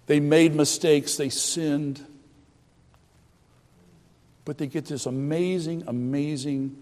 They 0.08 0.19
made 0.19 0.56
mistakes, 0.56 1.15
they 1.15 1.30
sinned. 1.30 2.06
But 4.43 4.58
they 4.58 4.67
get 4.67 4.88
this 4.88 5.06
amazing, 5.06 5.86
amazing 5.88 6.76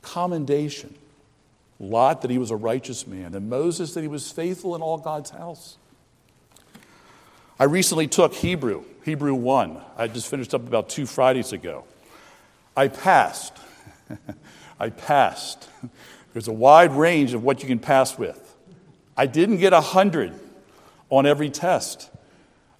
commendation. 0.00 0.94
Lot, 1.78 2.22
that 2.22 2.30
he 2.30 2.38
was 2.38 2.50
a 2.50 2.56
righteous 2.56 3.06
man, 3.06 3.34
and 3.34 3.50
Moses, 3.50 3.92
that 3.92 4.00
he 4.00 4.08
was 4.08 4.30
faithful 4.30 4.74
in 4.74 4.80
all 4.80 4.96
God's 4.96 5.28
house. 5.28 5.76
I 7.62 7.66
recently 7.66 8.08
took 8.08 8.34
Hebrew, 8.34 8.82
Hebrew 9.04 9.34
1. 9.34 9.80
I 9.96 10.08
just 10.08 10.26
finished 10.26 10.52
up 10.52 10.66
about 10.66 10.88
two 10.88 11.06
Fridays 11.06 11.52
ago. 11.52 11.84
I 12.76 12.88
passed. 12.88 13.56
I 14.80 14.90
passed. 14.90 15.68
There's 16.32 16.48
a 16.48 16.52
wide 16.52 16.90
range 16.90 17.34
of 17.34 17.44
what 17.44 17.62
you 17.62 17.68
can 17.68 17.78
pass 17.78 18.18
with. 18.18 18.56
I 19.16 19.26
didn't 19.26 19.58
get 19.58 19.72
100 19.72 20.32
on 21.08 21.24
every 21.24 21.50
test. 21.50 22.10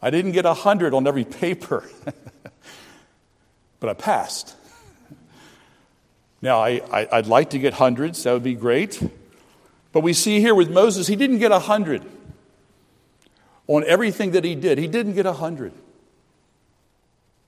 I 0.02 0.10
didn't 0.10 0.32
get 0.32 0.46
100 0.46 0.94
on 0.94 1.06
every 1.06 1.26
paper. 1.26 1.88
but 3.78 3.88
I 3.88 3.94
passed. 3.94 4.56
Now, 6.40 6.58
I, 6.58 6.80
I, 6.90 7.18
would 7.18 7.28
like 7.28 7.50
to 7.50 7.60
get 7.60 7.74
hundreds, 7.74 8.24
that 8.24 8.32
would 8.32 8.42
be 8.42 8.56
great. 8.56 9.00
But 9.92 10.00
we 10.00 10.12
see 10.12 10.40
here 10.40 10.56
with 10.56 10.72
Moses, 10.72 11.06
he 11.06 11.14
didn't 11.14 11.38
get 11.38 11.52
100 11.52 12.02
on 13.72 13.84
everything 13.86 14.32
that 14.32 14.44
he 14.44 14.54
did. 14.54 14.76
He 14.76 14.86
didn't 14.86 15.14
get 15.14 15.24
a 15.24 15.30
100. 15.30 15.72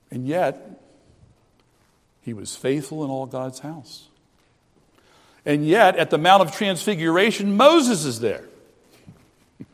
And 0.09 0.27
yet, 0.27 0.81
he 2.21 2.33
was 2.33 2.55
faithful 2.55 3.03
in 3.03 3.11
all 3.11 3.27
God's 3.27 3.59
house. 3.59 4.07
And 5.45 5.67
yet, 5.67 5.97
at 5.97 6.09
the 6.09 6.17
Mount 6.17 6.41
of 6.41 6.51
Transfiguration, 6.51 7.55
Moses 7.55 8.05
is 8.05 8.21
there. 8.21 8.43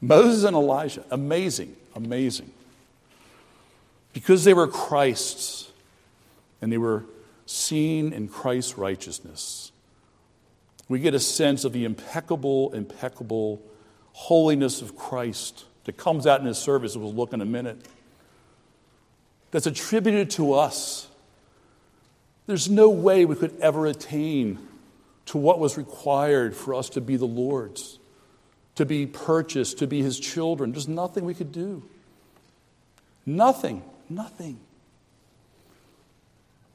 Moses 0.00 0.44
and 0.44 0.54
Elijah. 0.54 1.04
Amazing, 1.10 1.74
amazing. 1.96 2.52
Because 4.12 4.44
they 4.44 4.54
were 4.54 4.68
Christ's 4.68 5.72
and 6.60 6.70
they 6.70 6.78
were 6.78 7.04
seen 7.46 8.12
in 8.12 8.28
Christ's 8.28 8.78
righteousness, 8.78 9.72
we 10.88 11.00
get 11.00 11.12
a 11.12 11.20
sense 11.20 11.64
of 11.64 11.72
the 11.72 11.84
impeccable, 11.84 12.72
impeccable 12.72 13.60
holiness 14.12 14.80
of 14.80 14.94
Christ 14.94 15.64
that 15.84 15.96
comes 15.96 16.26
out 16.26 16.40
in 16.40 16.46
his 16.46 16.58
service. 16.58 16.96
We'll 16.96 17.12
look 17.12 17.32
in 17.32 17.40
a 17.40 17.46
minute. 17.46 17.86
That's 19.50 19.66
attributed 19.66 20.30
to 20.30 20.54
us 20.54 21.08
there's 22.46 22.68
no 22.68 22.90
way 22.90 23.24
we 23.24 23.36
could 23.36 23.58
ever 23.60 23.86
attain 23.86 24.58
to 25.26 25.38
what 25.38 25.58
was 25.58 25.76
required 25.76 26.56
for 26.56 26.74
us 26.74 26.88
to 26.90 27.00
be 27.00 27.16
the 27.16 27.26
Lord's, 27.26 27.98
to 28.74 28.84
be 28.84 29.06
purchased, 29.06 29.78
to 29.78 29.86
be 29.86 30.02
His 30.02 30.18
children. 30.18 30.72
There's 30.72 30.88
nothing 30.88 31.24
we 31.24 31.34
could 31.34 31.52
do. 31.52 31.82
Nothing, 33.24 33.82
nothing. 34.08 34.58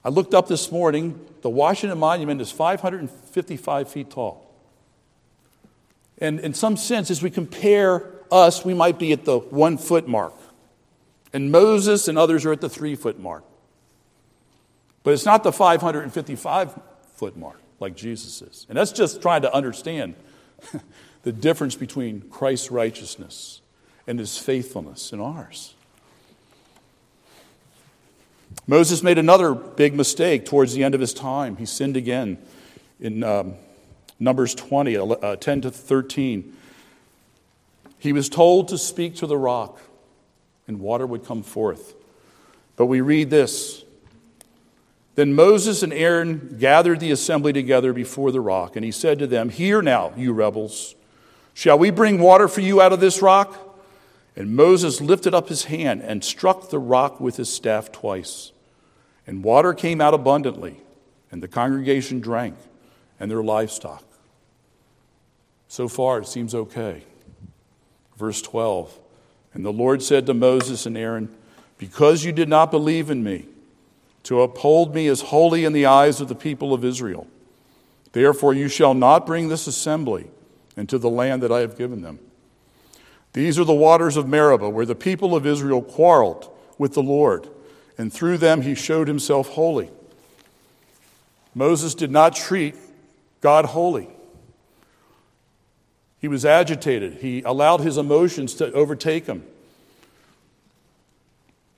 I 0.05 0.09
looked 0.09 0.33
up 0.33 0.47
this 0.47 0.71
morning, 0.71 1.19
the 1.41 1.49
Washington 1.49 1.99
Monument 1.99 2.39
is 2.39 2.49
555 2.49 3.89
feet 3.89 4.09
tall. 4.09 4.49
And 6.19 6.39
in 6.39 6.53
some 6.53 6.77
sense, 6.77 7.11
as 7.11 7.21
we 7.21 7.29
compare 7.29 8.03
us, 8.31 8.63
we 8.65 8.73
might 8.73 8.99
be 8.99 9.11
at 9.11 9.25
the 9.25 9.39
one 9.39 9.77
foot 9.77 10.07
mark. 10.07 10.33
And 11.33 11.51
Moses 11.51 12.07
and 12.07 12.17
others 12.17 12.45
are 12.45 12.51
at 12.51 12.61
the 12.61 12.69
three 12.69 12.95
foot 12.95 13.19
mark. 13.19 13.43
But 15.03 15.13
it's 15.13 15.25
not 15.25 15.43
the 15.43 15.53
555 15.53 16.79
foot 17.15 17.37
mark 17.37 17.59
like 17.79 17.95
Jesus 17.95 18.41
is. 18.41 18.65
And 18.69 18.77
that's 18.77 18.91
just 18.91 19.21
trying 19.21 19.41
to 19.43 19.53
understand 19.53 20.15
the 21.23 21.31
difference 21.31 21.75
between 21.75 22.21
Christ's 22.29 22.71
righteousness 22.71 23.61
and 24.05 24.19
his 24.19 24.37
faithfulness 24.37 25.11
in 25.13 25.19
ours. 25.19 25.75
Moses 28.65 29.03
made 29.03 29.17
another 29.17 29.53
big 29.53 29.93
mistake 29.93 30.45
towards 30.45 30.73
the 30.73 30.83
end 30.83 30.95
of 30.95 31.01
his 31.01 31.13
time. 31.13 31.57
He 31.57 31.65
sinned 31.65 31.95
again 31.95 32.37
in 32.99 33.23
um, 33.23 33.55
Numbers 34.19 34.55
20, 34.55 34.97
uh, 34.97 35.35
10 35.35 35.61
to 35.61 35.71
13. 35.71 36.56
He 37.99 38.13
was 38.13 38.29
told 38.29 38.67
to 38.69 38.77
speak 38.77 39.15
to 39.17 39.27
the 39.27 39.37
rock, 39.37 39.79
and 40.67 40.79
water 40.79 41.05
would 41.05 41.25
come 41.25 41.43
forth. 41.43 41.95
But 42.75 42.85
we 42.85 43.01
read 43.01 43.29
this 43.29 43.83
then 45.17 45.33
Moses 45.33 45.81
and 45.81 45.91
Aaron 45.91 46.57
gathered 46.59 46.99
the 46.99 47.09
assembly 47.09 47.51
together 47.51 47.91
before 47.91 48.31
the 48.31 48.39
rock, 48.39 48.75
and 48.75 48.85
he 48.85 48.91
said 48.91 49.17
to 49.17 49.25
them, 49.25 49.49
Hear 49.49 49.81
now, 49.81 50.13
you 50.15 50.31
rebels. 50.31 50.93
Shall 51.55 51.79
we 51.79 51.89
bring 51.89 52.19
water 52.19 52.47
for 52.47 52.61
you 52.61 52.79
out 52.81 52.93
of 52.93 52.99
this 52.99 53.19
rock? 53.19 53.79
And 54.35 54.55
Moses 54.55 55.01
lifted 55.01 55.33
up 55.33 55.49
his 55.49 55.63
hand 55.63 56.03
and 56.03 56.23
struck 56.23 56.69
the 56.69 56.77
rock 56.77 57.19
with 57.19 57.35
his 57.35 57.51
staff 57.51 57.91
twice, 57.91 58.51
and 59.25 59.43
water 59.43 59.73
came 59.73 59.99
out 59.99 60.13
abundantly. 60.13 60.81
and 61.31 61.43
the 61.43 61.47
congregation 61.47 62.21
drank, 62.21 62.55
and 63.19 63.29
their 63.29 63.43
livestock. 63.43 64.03
So 65.67 65.87
far, 65.87 66.19
it 66.19 66.27
seems 66.27 66.55
okay. 66.55 67.03
Verse 68.17 68.41
12 68.41 68.97
And 69.53 69.63
the 69.63 69.71
Lord 69.71 70.01
said 70.01 70.25
to 70.25 70.33
Moses 70.33 70.85
and 70.85 70.97
Aaron, 70.97 71.29
Because 71.77 72.25
you 72.25 72.31
did 72.31 72.49
not 72.49 72.71
believe 72.71 73.09
in 73.09 73.23
me, 73.23 73.45
to 74.23 74.41
uphold 74.41 74.93
me 74.93 75.07
as 75.07 75.21
holy 75.21 75.63
in 75.63 75.71
the 75.71 75.85
eyes 75.85 76.19
of 76.19 76.27
the 76.27 76.35
people 76.35 76.73
of 76.73 76.83
Israel, 76.83 77.27
therefore 78.11 78.53
you 78.53 78.67
shall 78.67 78.93
not 78.93 79.25
bring 79.25 79.47
this 79.47 79.67
assembly 79.67 80.27
into 80.75 80.97
the 80.97 81.09
land 81.09 81.41
that 81.43 81.51
I 81.51 81.61
have 81.61 81.77
given 81.77 82.01
them. 82.01 82.19
These 83.33 83.59
are 83.59 83.63
the 83.63 83.73
waters 83.73 84.17
of 84.17 84.27
Meribah, 84.27 84.69
where 84.69 84.85
the 84.85 84.95
people 84.95 85.35
of 85.35 85.45
Israel 85.45 85.81
quarreled 85.81 86.51
with 86.77 86.93
the 86.93 87.03
Lord, 87.03 87.47
and 87.97 88.11
through 88.11 88.37
them 88.37 88.61
he 88.61 88.75
showed 88.75 89.07
himself 89.07 89.49
holy. 89.49 89.91
Moses 91.55 91.95
did 91.95 92.11
not 92.11 92.35
treat 92.35 92.75
God 93.41 93.65
holy. 93.65 94.09
He 96.19 96.27
was 96.27 96.45
agitated. 96.45 97.15
He 97.15 97.41
allowed 97.43 97.81
his 97.81 97.97
emotions 97.97 98.55
to 98.55 98.71
overtake 98.73 99.27
him. 99.27 99.43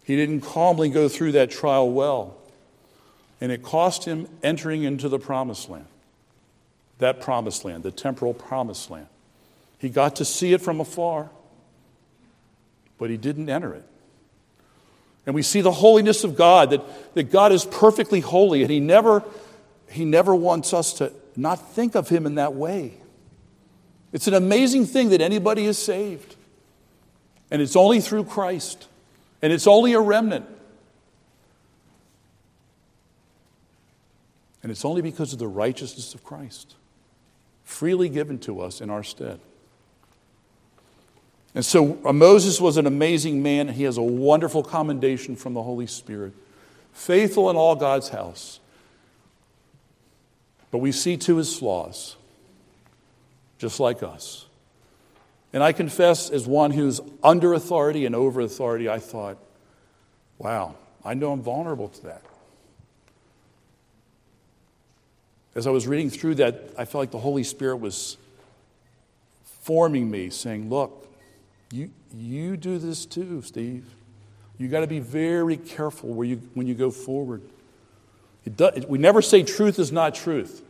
He 0.04 0.16
didn't 0.16 0.42
calmly 0.42 0.90
go 0.90 1.08
through 1.08 1.34
that 1.34 1.52
trial 1.52 1.92
well. 1.92 2.36
And 3.42 3.52
it 3.52 3.64
cost 3.64 4.06
him 4.06 4.28
entering 4.44 4.84
into 4.84 5.08
the 5.08 5.20
promised 5.20 5.70
land. 5.70 5.86
That 6.98 7.22
promised 7.22 7.64
land, 7.64 7.84
the 7.84 7.92
temporal 7.92 8.34
promised 8.34 8.90
land. 8.90 9.08
He 9.78 9.90
got 9.90 10.18
to 10.18 10.26
see 10.26 10.52
it 10.52 10.62
from 10.62 10.82
afar, 10.82 11.30
but 12.98 13.10
he 13.10 13.16
didn't 13.16 13.50
enter 13.50 13.74
it. 13.74 13.86
And 15.26 15.36
we 15.36 15.42
see 15.42 15.62
the 15.62 15.72
holiness 15.72 16.24
of 16.24 16.36
God, 16.36 16.72
that, 16.72 17.14
that 17.14 17.32
God 17.32 17.52
is 17.52 17.64
perfectly 17.64 18.20
holy, 18.20 18.62
and 18.62 18.72
he 18.72 18.80
never, 18.80 19.24
he 19.90 20.04
never 20.04 20.36
wants 20.36 20.74
us 20.74 20.94
to 20.94 21.14
not 21.36 21.72
think 21.72 21.96
of 21.96 22.10
him 22.10 22.26
in 22.26 22.36
that 22.36 22.56
way. 22.56 22.96
It's 24.12 24.28
an 24.28 24.34
amazing 24.34 24.86
thing 24.86 25.10
that 25.10 25.22
anybody 25.22 25.66
is 25.66 25.78
saved. 25.78 26.36
And 27.52 27.62
it's 27.62 27.76
only 27.76 28.02
through 28.02 28.26
Christ. 28.26 28.88
And 29.42 29.54
it's 29.54 29.68
only 29.68 29.94
a 29.94 30.00
remnant. 30.00 30.46
And 34.62 34.72
it's 34.72 34.84
only 34.84 35.02
because 35.02 35.32
of 35.34 35.40
the 35.40 35.48
righteousness 35.48 36.14
of 36.14 36.24
Christ, 36.24 36.76
freely 37.64 38.10
given 38.10 38.40
to 38.40 38.60
us 38.60 38.82
in 38.82 38.90
our 38.90 39.04
stead. 39.04 39.40
And 41.56 41.66
so 41.66 41.98
uh, 42.06 42.14
Moses 42.14 42.60
was 42.60 42.78
an 42.78 42.86
amazing 42.86 43.42
man. 43.42 43.70
He 43.70 43.84
has 43.84 43.98
a 43.98 44.04
wonderful 44.04 44.64
commendation 44.64 45.36
from 45.36 45.54
the 45.54 45.64
Holy 45.64 45.88
Spirit. 45.88 46.34
Faithful 46.94 47.50
in 47.50 47.56
all 47.56 47.76
God's 47.76 48.10
house. 48.10 48.60
But 50.72 50.80
we 50.80 50.92
see 50.92 51.18
too 51.18 51.38
his 51.38 51.58
flaws 51.58 52.16
just 53.60 53.80
like 53.80 54.02
us. 54.02 54.48
And 55.54 55.62
I 55.62 55.74
confess, 55.74 56.30
as 56.30 56.48
one 56.48 56.72
who's 56.72 57.02
under 57.22 57.54
authority 57.54 58.06
and 58.06 58.16
over 58.16 58.42
authority, 58.42 58.90
I 58.90 59.00
thought, 59.00 59.38
wow, 60.38 60.76
I 61.04 61.14
know 61.14 61.32
I'm 61.32 61.42
vulnerable 61.42 61.90
to 61.90 62.04
that. 62.04 62.24
As 65.56 65.68
I 65.68 65.72
was 65.72 65.88
reading 65.88 66.10
through 66.10 66.36
that, 66.36 66.72
I 66.78 66.86
felt 66.86 67.02
like 67.02 67.12
the 67.12 67.20
Holy 67.20 67.44
Spirit 67.44 67.78
was 67.78 68.18
forming 69.44 70.10
me, 70.10 70.30
saying, 70.30 70.70
Look, 70.70 71.08
you, 71.72 71.90
you 72.16 72.56
do 72.56 72.78
this 72.78 73.06
too, 73.06 73.42
Steve. 73.42 73.86
You 74.58 74.68
got 74.68 74.82
to 74.82 74.88
be 74.88 75.00
very 75.00 75.58
careful 75.58 76.10
where 76.10 76.28
you, 76.28 76.38
when 76.54 76.68
you 76.68 76.76
go 76.76 76.92
forward. 76.92 77.42
Does, 78.56 78.86
we 78.88 79.00
never 79.00 79.22
say 79.22 79.44
truth 79.44 79.80
is 79.80 79.92
not 79.92 80.16
truth. 80.16 80.64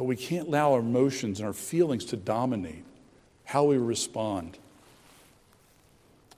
But 0.00 0.06
we 0.06 0.16
can't 0.16 0.48
allow 0.48 0.72
our 0.72 0.78
emotions 0.78 1.40
and 1.40 1.46
our 1.46 1.52
feelings 1.52 2.06
to 2.06 2.16
dominate 2.16 2.86
how 3.44 3.64
we 3.64 3.76
respond. 3.76 4.56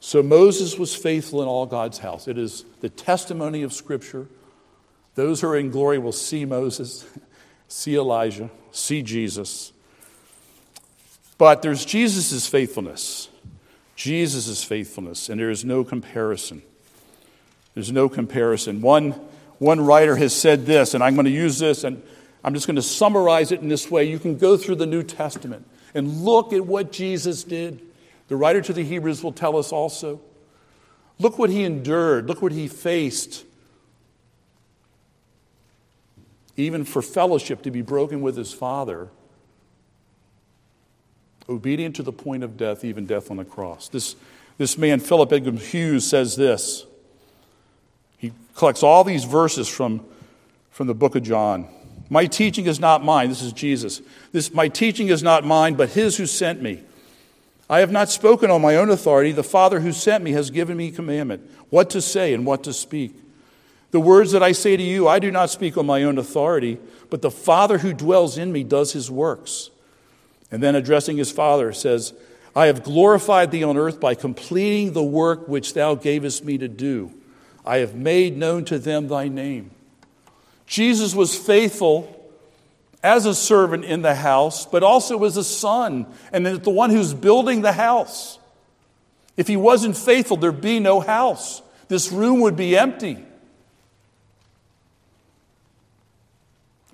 So 0.00 0.20
Moses 0.20 0.76
was 0.76 0.96
faithful 0.96 1.42
in 1.42 1.46
all 1.46 1.66
God's 1.66 1.98
house. 1.98 2.26
It 2.26 2.38
is 2.38 2.64
the 2.80 2.88
testimony 2.88 3.62
of 3.62 3.72
Scripture. 3.72 4.26
Those 5.14 5.40
who 5.40 5.46
are 5.46 5.56
in 5.56 5.70
glory 5.70 6.00
will 6.00 6.10
see 6.10 6.44
Moses, 6.44 7.06
see 7.68 7.94
Elijah, 7.94 8.50
see 8.72 9.00
Jesus. 9.00 9.72
But 11.38 11.62
there's 11.62 11.84
Jesus' 11.84 12.48
faithfulness. 12.48 13.28
Jesus' 13.94 14.64
faithfulness, 14.64 15.28
and 15.28 15.38
there 15.38 15.50
is 15.50 15.64
no 15.64 15.84
comparison. 15.84 16.62
There's 17.74 17.92
no 17.92 18.08
comparison. 18.08 18.80
One, 18.80 19.12
one 19.60 19.80
writer 19.80 20.16
has 20.16 20.34
said 20.34 20.66
this, 20.66 20.94
and 20.94 21.04
I'm 21.04 21.14
going 21.14 21.26
to 21.26 21.30
use 21.30 21.60
this, 21.60 21.84
and 21.84 22.02
I'm 22.44 22.54
just 22.54 22.66
going 22.66 22.76
to 22.76 22.82
summarize 22.82 23.52
it 23.52 23.60
in 23.60 23.68
this 23.68 23.90
way. 23.90 24.04
You 24.04 24.18
can 24.18 24.36
go 24.36 24.56
through 24.56 24.76
the 24.76 24.86
New 24.86 25.02
Testament 25.02 25.66
and 25.94 26.22
look 26.22 26.52
at 26.52 26.66
what 26.66 26.92
Jesus 26.92 27.44
did. 27.44 27.80
The 28.28 28.36
writer 28.36 28.60
to 28.62 28.72
the 28.72 28.82
Hebrews 28.82 29.22
will 29.22 29.32
tell 29.32 29.56
us 29.56 29.72
also. 29.72 30.20
Look 31.18 31.38
what 31.38 31.50
he 31.50 31.64
endured, 31.64 32.26
look 32.26 32.42
what 32.42 32.52
he 32.52 32.66
faced. 32.66 33.44
Even 36.56 36.84
for 36.84 37.00
fellowship 37.00 37.62
to 37.62 37.70
be 37.70 37.80
broken 37.80 38.20
with 38.20 38.36
his 38.36 38.52
Father, 38.52 39.08
obedient 41.48 41.96
to 41.96 42.02
the 42.02 42.12
point 42.12 42.42
of 42.42 42.56
death, 42.56 42.84
even 42.84 43.06
death 43.06 43.30
on 43.30 43.36
the 43.36 43.44
cross. 43.44 43.88
This, 43.88 44.16
this 44.58 44.76
man, 44.76 45.00
Philip 45.00 45.30
Edgcumbe 45.30 45.60
Hughes, 45.60 46.06
says 46.06 46.36
this. 46.36 46.86
He 48.18 48.32
collects 48.54 48.82
all 48.82 49.04
these 49.04 49.24
verses 49.24 49.68
from, 49.68 50.04
from 50.70 50.86
the 50.86 50.94
book 50.94 51.14
of 51.14 51.22
John. 51.22 51.68
My 52.12 52.26
teaching 52.26 52.66
is 52.66 52.78
not 52.78 53.02
mine. 53.02 53.30
This 53.30 53.40
is 53.40 53.54
Jesus. 53.54 54.02
This, 54.32 54.52
my 54.52 54.68
teaching 54.68 55.08
is 55.08 55.22
not 55.22 55.46
mine, 55.46 55.76
but 55.76 55.88
his 55.88 56.18
who 56.18 56.26
sent 56.26 56.60
me. 56.60 56.82
I 57.70 57.78
have 57.78 57.90
not 57.90 58.10
spoken 58.10 58.50
on 58.50 58.60
my 58.60 58.76
own 58.76 58.90
authority. 58.90 59.32
The 59.32 59.42
Father 59.42 59.80
who 59.80 59.92
sent 59.92 60.22
me 60.22 60.32
has 60.32 60.50
given 60.50 60.76
me 60.76 60.90
commandment 60.90 61.50
what 61.70 61.88
to 61.88 62.02
say 62.02 62.34
and 62.34 62.44
what 62.44 62.64
to 62.64 62.74
speak. 62.74 63.14
The 63.92 64.00
words 64.00 64.32
that 64.32 64.42
I 64.42 64.52
say 64.52 64.76
to 64.76 64.82
you, 64.82 65.08
I 65.08 65.20
do 65.20 65.30
not 65.30 65.48
speak 65.48 65.78
on 65.78 65.86
my 65.86 66.02
own 66.02 66.18
authority, 66.18 66.78
but 67.08 67.22
the 67.22 67.30
Father 67.30 67.78
who 67.78 67.94
dwells 67.94 68.36
in 68.36 68.52
me 68.52 68.62
does 68.62 68.92
his 68.92 69.10
works. 69.10 69.70
And 70.50 70.62
then 70.62 70.74
addressing 70.74 71.16
his 71.16 71.32
Father 71.32 71.72
says, 71.72 72.12
I 72.54 72.66
have 72.66 72.84
glorified 72.84 73.50
thee 73.50 73.64
on 73.64 73.78
earth 73.78 74.00
by 74.00 74.16
completing 74.16 74.92
the 74.92 75.02
work 75.02 75.48
which 75.48 75.72
thou 75.72 75.94
gavest 75.94 76.44
me 76.44 76.58
to 76.58 76.68
do. 76.68 77.10
I 77.64 77.78
have 77.78 77.94
made 77.94 78.36
known 78.36 78.66
to 78.66 78.78
them 78.78 79.08
thy 79.08 79.28
name. 79.28 79.70
Jesus 80.72 81.14
was 81.14 81.36
faithful 81.36 82.08
as 83.02 83.26
a 83.26 83.34
servant 83.34 83.84
in 83.84 84.00
the 84.00 84.14
house, 84.14 84.64
but 84.64 84.82
also 84.82 85.22
as 85.24 85.36
a 85.36 85.44
son 85.44 86.06
and 86.32 86.46
the 86.46 86.70
one 86.70 86.88
who's 86.88 87.12
building 87.12 87.60
the 87.60 87.74
house. 87.74 88.38
If 89.36 89.48
he 89.48 89.56
wasn't 89.58 89.98
faithful, 89.98 90.38
there'd 90.38 90.62
be 90.62 90.80
no 90.80 91.00
house. 91.00 91.60
This 91.88 92.10
room 92.10 92.40
would 92.40 92.56
be 92.56 92.74
empty. 92.74 93.22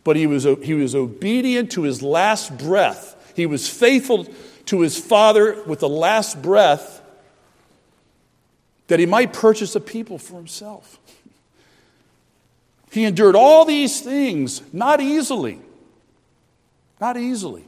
But 0.02 0.16
he 0.16 0.26
was, 0.26 0.42
he 0.42 0.74
was 0.74 0.96
obedient 0.96 1.70
to 1.72 1.82
his 1.82 2.02
last 2.02 2.58
breath. 2.58 3.32
He 3.36 3.46
was 3.46 3.68
faithful 3.68 4.26
to 4.66 4.80
his 4.80 4.98
father 4.98 5.62
with 5.68 5.78
the 5.78 5.88
last 5.88 6.42
breath 6.42 7.00
that 8.88 8.98
he 8.98 9.06
might 9.06 9.32
purchase 9.32 9.76
a 9.76 9.80
people 9.80 10.18
for 10.18 10.34
himself. 10.34 10.98
He 12.90 13.04
endured 13.04 13.36
all 13.36 13.64
these 13.64 14.00
things 14.00 14.62
not 14.72 15.00
easily. 15.00 15.60
Not 17.00 17.16
easily. 17.16 17.64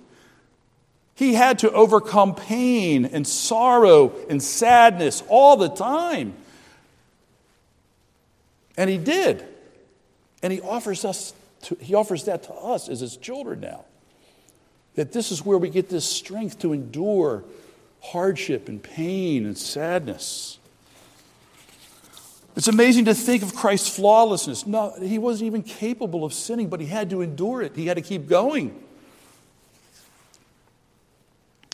He 1.14 1.35
had 1.35 1.59
to 1.61 1.70
overcome 1.70 2.35
pain 2.35 3.04
and 3.04 3.26
sorrow 3.26 4.12
and 4.28 4.42
sadness 4.42 5.22
all 5.28 5.56
the 5.56 5.68
time. 5.68 6.33
And 8.76 8.88
he 8.88 8.96
did. 8.96 9.44
And 10.42 10.52
he 10.52 10.62
offers 10.62 11.04
us 11.04 11.35
to, 11.64 11.76
he 11.80 11.94
offers 11.94 12.24
that 12.24 12.44
to 12.44 12.54
us 12.54 12.88
as 12.88 13.00
his 13.00 13.18
children 13.18 13.61
now. 13.61 13.85
That 14.94 15.12
this 15.12 15.30
is 15.30 15.44
where 15.44 15.59
we 15.59 15.68
get 15.68 15.90
this 15.90 16.06
strength 16.06 16.61
to 16.61 16.72
endure 16.72 17.44
hardship 18.02 18.68
and 18.70 18.83
pain 18.83 19.44
and 19.44 19.59
sadness. 19.59 20.59
It's 22.57 22.69
amazing 22.69 23.05
to 23.05 23.15
think 23.15 23.43
of 23.43 23.55
Christ's 23.55 23.95
flawlessness. 23.95 24.67
No, 24.67 24.93
he 25.01 25.19
wasn't 25.19 25.47
even 25.47 25.63
capable 25.63 26.25
of 26.25 26.35
sinning, 26.35 26.69
but 26.69 26.81
he 26.81 26.87
had 26.87 27.11
to 27.11 27.23
endure 27.23 27.63
it. 27.63 27.77
He 27.77 27.87
had 27.87 27.97
to 27.97 28.03
keep 28.03 28.29
going. 28.29 28.83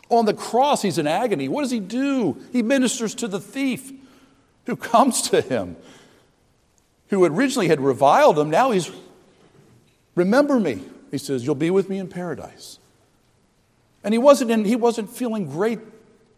On 0.08 0.24
the 0.24 0.34
cross, 0.34 0.82
he's 0.82 0.98
in 0.98 1.06
agony. 1.06 1.48
What 1.48 1.62
does 1.62 1.70
he 1.70 1.80
do? 1.80 2.40
He 2.52 2.62
ministers 2.62 3.14
to 3.16 3.28
the 3.28 3.40
thief 3.40 3.92
who 4.66 4.76
comes 4.76 5.22
to 5.30 5.40
him, 5.40 5.76
who 7.08 7.24
originally 7.24 7.68
had 7.68 7.80
reviled 7.80 8.38
him. 8.38 8.50
Now 8.50 8.70
he's, 8.70 8.90
remember 10.14 10.60
me. 10.60 10.82
He 11.10 11.18
says, 11.18 11.44
You'll 11.44 11.54
be 11.54 11.70
with 11.70 11.88
me 11.88 11.98
in 11.98 12.08
paradise. 12.08 12.78
And 14.04 14.12
he 14.14 14.18
wasn't, 14.18 14.50
in, 14.50 14.64
he 14.64 14.76
wasn't 14.76 15.10
feeling 15.10 15.46
great 15.46 15.80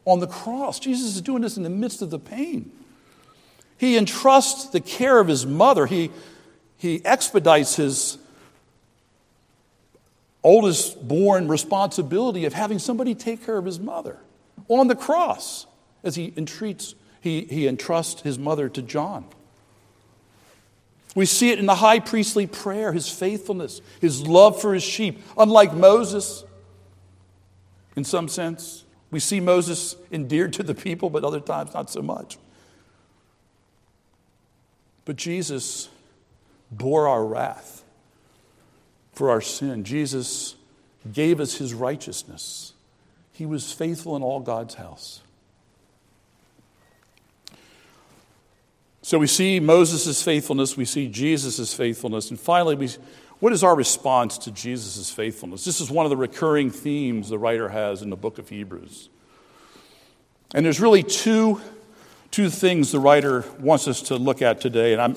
on 0.07 0.21
the 0.21 0.27
cross. 0.27 0.79
Jesus 0.79 1.17
is 1.17 1.21
doing 1.21 1.43
this 1.43 1.57
in 1.59 1.65
the 1.65 1.71
midst 1.71 2.01
of 2.01 2.09
the 2.09 2.19
pain. 2.19 2.71
He 3.79 3.97
entrusts 3.97 4.67
the 4.67 4.81
care 4.81 5.19
of 5.19 5.29
his 5.29 5.47
mother. 5.47 5.87
He, 5.87 6.11
he 6.77 7.05
expedites 7.05 7.77
his 7.77 8.19
oldest 10.43 11.07
born 11.07 11.49
responsibility 11.49 12.45
of 12.45 12.53
having 12.53 12.79
somebody 12.79 13.15
take 13.15 13.45
care 13.45 13.57
of 13.57 13.65
his 13.65 13.79
mother 13.79 14.19
on 14.69 14.89
the 14.89 14.95
cross 14.95 15.67
as 16.03 16.15
he 16.15 16.33
entreats, 16.37 16.95
he, 17.21 17.43
he 17.43 17.67
entrusts 17.67 18.23
his 18.23 18.39
mother 18.39 18.69
to 18.69 18.83
John. 18.83 19.25
We 21.15 21.27
see 21.27 21.51
it 21.51 21.59
in 21.59 21.67
the 21.67 21.77
high 21.77 22.01
priestly 22.01 22.47
prayer, 22.47 22.93
his 22.93 23.09
faithfulness, 23.09 23.81
his 24.01 24.27
love 24.27 24.61
for 24.61 24.75
his 24.75 24.83
sheep. 24.83 25.21
Unlike 25.37 25.75
Moses, 25.75 26.45
in 27.97 28.05
some 28.05 28.29
sense, 28.29 28.85
we 29.11 29.19
see 29.19 29.41
Moses 29.41 29.97
endeared 30.13 30.53
to 30.55 30.63
the 30.63 30.75
people, 30.75 31.11
but 31.11 31.25
other 31.25 31.41
times 31.41 31.75
not 31.75 31.91
so 31.91 32.03
much. 32.03 32.39
But 35.09 35.17
Jesus 35.17 35.89
bore 36.71 37.09
our 37.09 37.25
wrath 37.25 37.83
for 39.15 39.31
our 39.31 39.41
sin. 39.41 39.83
Jesus 39.83 40.55
gave 41.11 41.41
us 41.41 41.55
his 41.55 41.73
righteousness. 41.73 42.75
He 43.33 43.47
was 43.47 43.73
faithful 43.73 44.17
in 44.17 44.23
all 44.23 44.41
God's 44.41 44.75
house. 44.75 45.23
So 49.01 49.19
we 49.19 49.29
see 49.29 49.61
Moses' 49.61 50.23
faithfulness, 50.23 50.77
we 50.77 50.85
see 50.85 51.09
Jesus' 51.09 51.73
faithfulness, 51.73 52.29
and 52.29 52.39
finally, 52.39 52.75
we, 52.75 52.91
what 53.41 53.55
is 53.55 53.65
our 53.65 53.75
response 53.75 54.37
to 54.37 54.51
Jesus' 54.51 55.11
faithfulness? 55.11 55.65
This 55.65 55.81
is 55.81 55.91
one 55.91 56.05
of 56.05 56.11
the 56.11 56.19
recurring 56.19 56.71
themes 56.71 57.31
the 57.31 57.39
writer 57.39 57.71
has 57.71 58.03
in 58.03 58.11
the 58.11 58.17
book 58.17 58.39
of 58.39 58.51
Hebrews. 58.51 59.09
And 60.55 60.67
there's 60.67 60.81
really 60.81 61.03
two, 61.03 61.63
two 62.31 62.51
things 62.51 62.93
the 62.93 63.01
writer 63.01 63.45
wants 63.59 63.89
us 63.89 64.03
to 64.03 64.17
look 64.17 64.43
at 64.43 64.61
today, 64.61 64.93
and 64.93 65.03
I'm, 65.03 65.17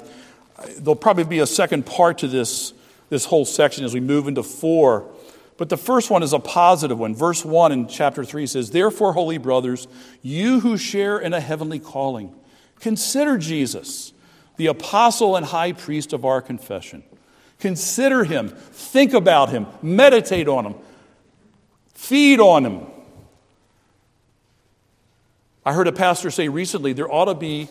there'll 0.77 0.95
probably 0.95 1.23
be 1.23 1.39
a 1.39 1.47
second 1.47 1.85
part 1.85 2.19
to 2.19 2.27
this, 2.27 2.73
this 3.09 3.25
whole 3.25 3.45
section 3.45 3.85
as 3.85 3.93
we 3.93 3.99
move 3.99 4.27
into 4.27 4.43
four. 4.43 5.09
But 5.57 5.69
the 5.69 5.77
first 5.77 6.09
one 6.09 6.23
is 6.23 6.33
a 6.33 6.39
positive 6.39 6.97
one. 6.97 7.13
Verse 7.13 7.45
1 7.45 7.71
in 7.71 7.87
chapter 7.87 8.25
3 8.25 8.47
says, 8.47 8.71
Therefore, 8.71 9.13
holy 9.13 9.37
brothers, 9.37 9.87
you 10.23 10.61
who 10.61 10.75
share 10.75 11.19
in 11.19 11.33
a 11.33 11.39
heavenly 11.39 11.79
calling, 11.79 12.33
Consider 12.79 13.37
Jesus, 13.37 14.11
the 14.57 14.65
apostle 14.65 15.35
and 15.35 15.45
high 15.45 15.71
priest 15.71 16.13
of 16.13 16.25
our 16.25 16.41
confession. 16.41 17.03
Consider 17.59 18.23
him, 18.23 18.49
think 18.49 19.13
about 19.13 19.49
him, 19.49 19.67
meditate 19.83 20.47
on 20.47 20.65
him, 20.65 20.75
feed 21.93 22.39
on 22.39 22.65
him. 22.65 22.87
I 25.65 25.73
heard 25.73 25.87
a 25.87 25.91
pastor 25.91 26.31
say 26.31 26.47
recently 26.47 26.93
there 26.93 27.11
ought 27.11 27.25
to 27.25 27.35
be, 27.35 27.69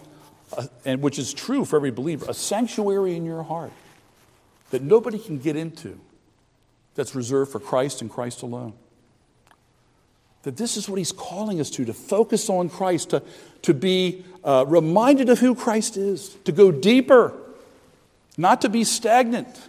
a, 0.57 0.69
and 0.85 1.03
which 1.03 1.19
is 1.19 1.35
true 1.35 1.65
for 1.65 1.77
every 1.77 1.91
believer, 1.91 2.27
a 2.29 2.35
sanctuary 2.35 3.17
in 3.17 3.25
your 3.25 3.43
heart 3.43 3.73
that 4.71 4.83
nobody 4.83 5.19
can 5.19 5.39
get 5.39 5.57
into 5.57 5.99
that's 6.95 7.15
reserved 7.15 7.53
for 7.53 7.61
Christ 7.61 8.01
and 8.01 8.11
Christ 8.11 8.43
alone. 8.43 8.75
That 10.43 10.57
this 10.57 10.77
is 10.77 10.89
what 10.89 10.99
he's 10.99 11.13
calling 11.13 11.61
us 11.61 11.71
to, 11.71 11.85
to 11.85 11.93
focus 11.93 12.49
on 12.49 12.71
Christ, 12.71 13.11
to, 13.11 13.23
to 13.63 13.75
be 13.75 14.25
uh, 14.43 14.65
reminded 14.67 15.29
of 15.29 15.39
who 15.39 15.55
Christ 15.55 15.97
is, 15.97 16.31
to 16.45 16.53
go 16.53 16.71
deeper, 16.71 17.35
not 18.39 18.63
to 18.63 18.69
be 18.69 18.85
stagnant. 18.85 19.69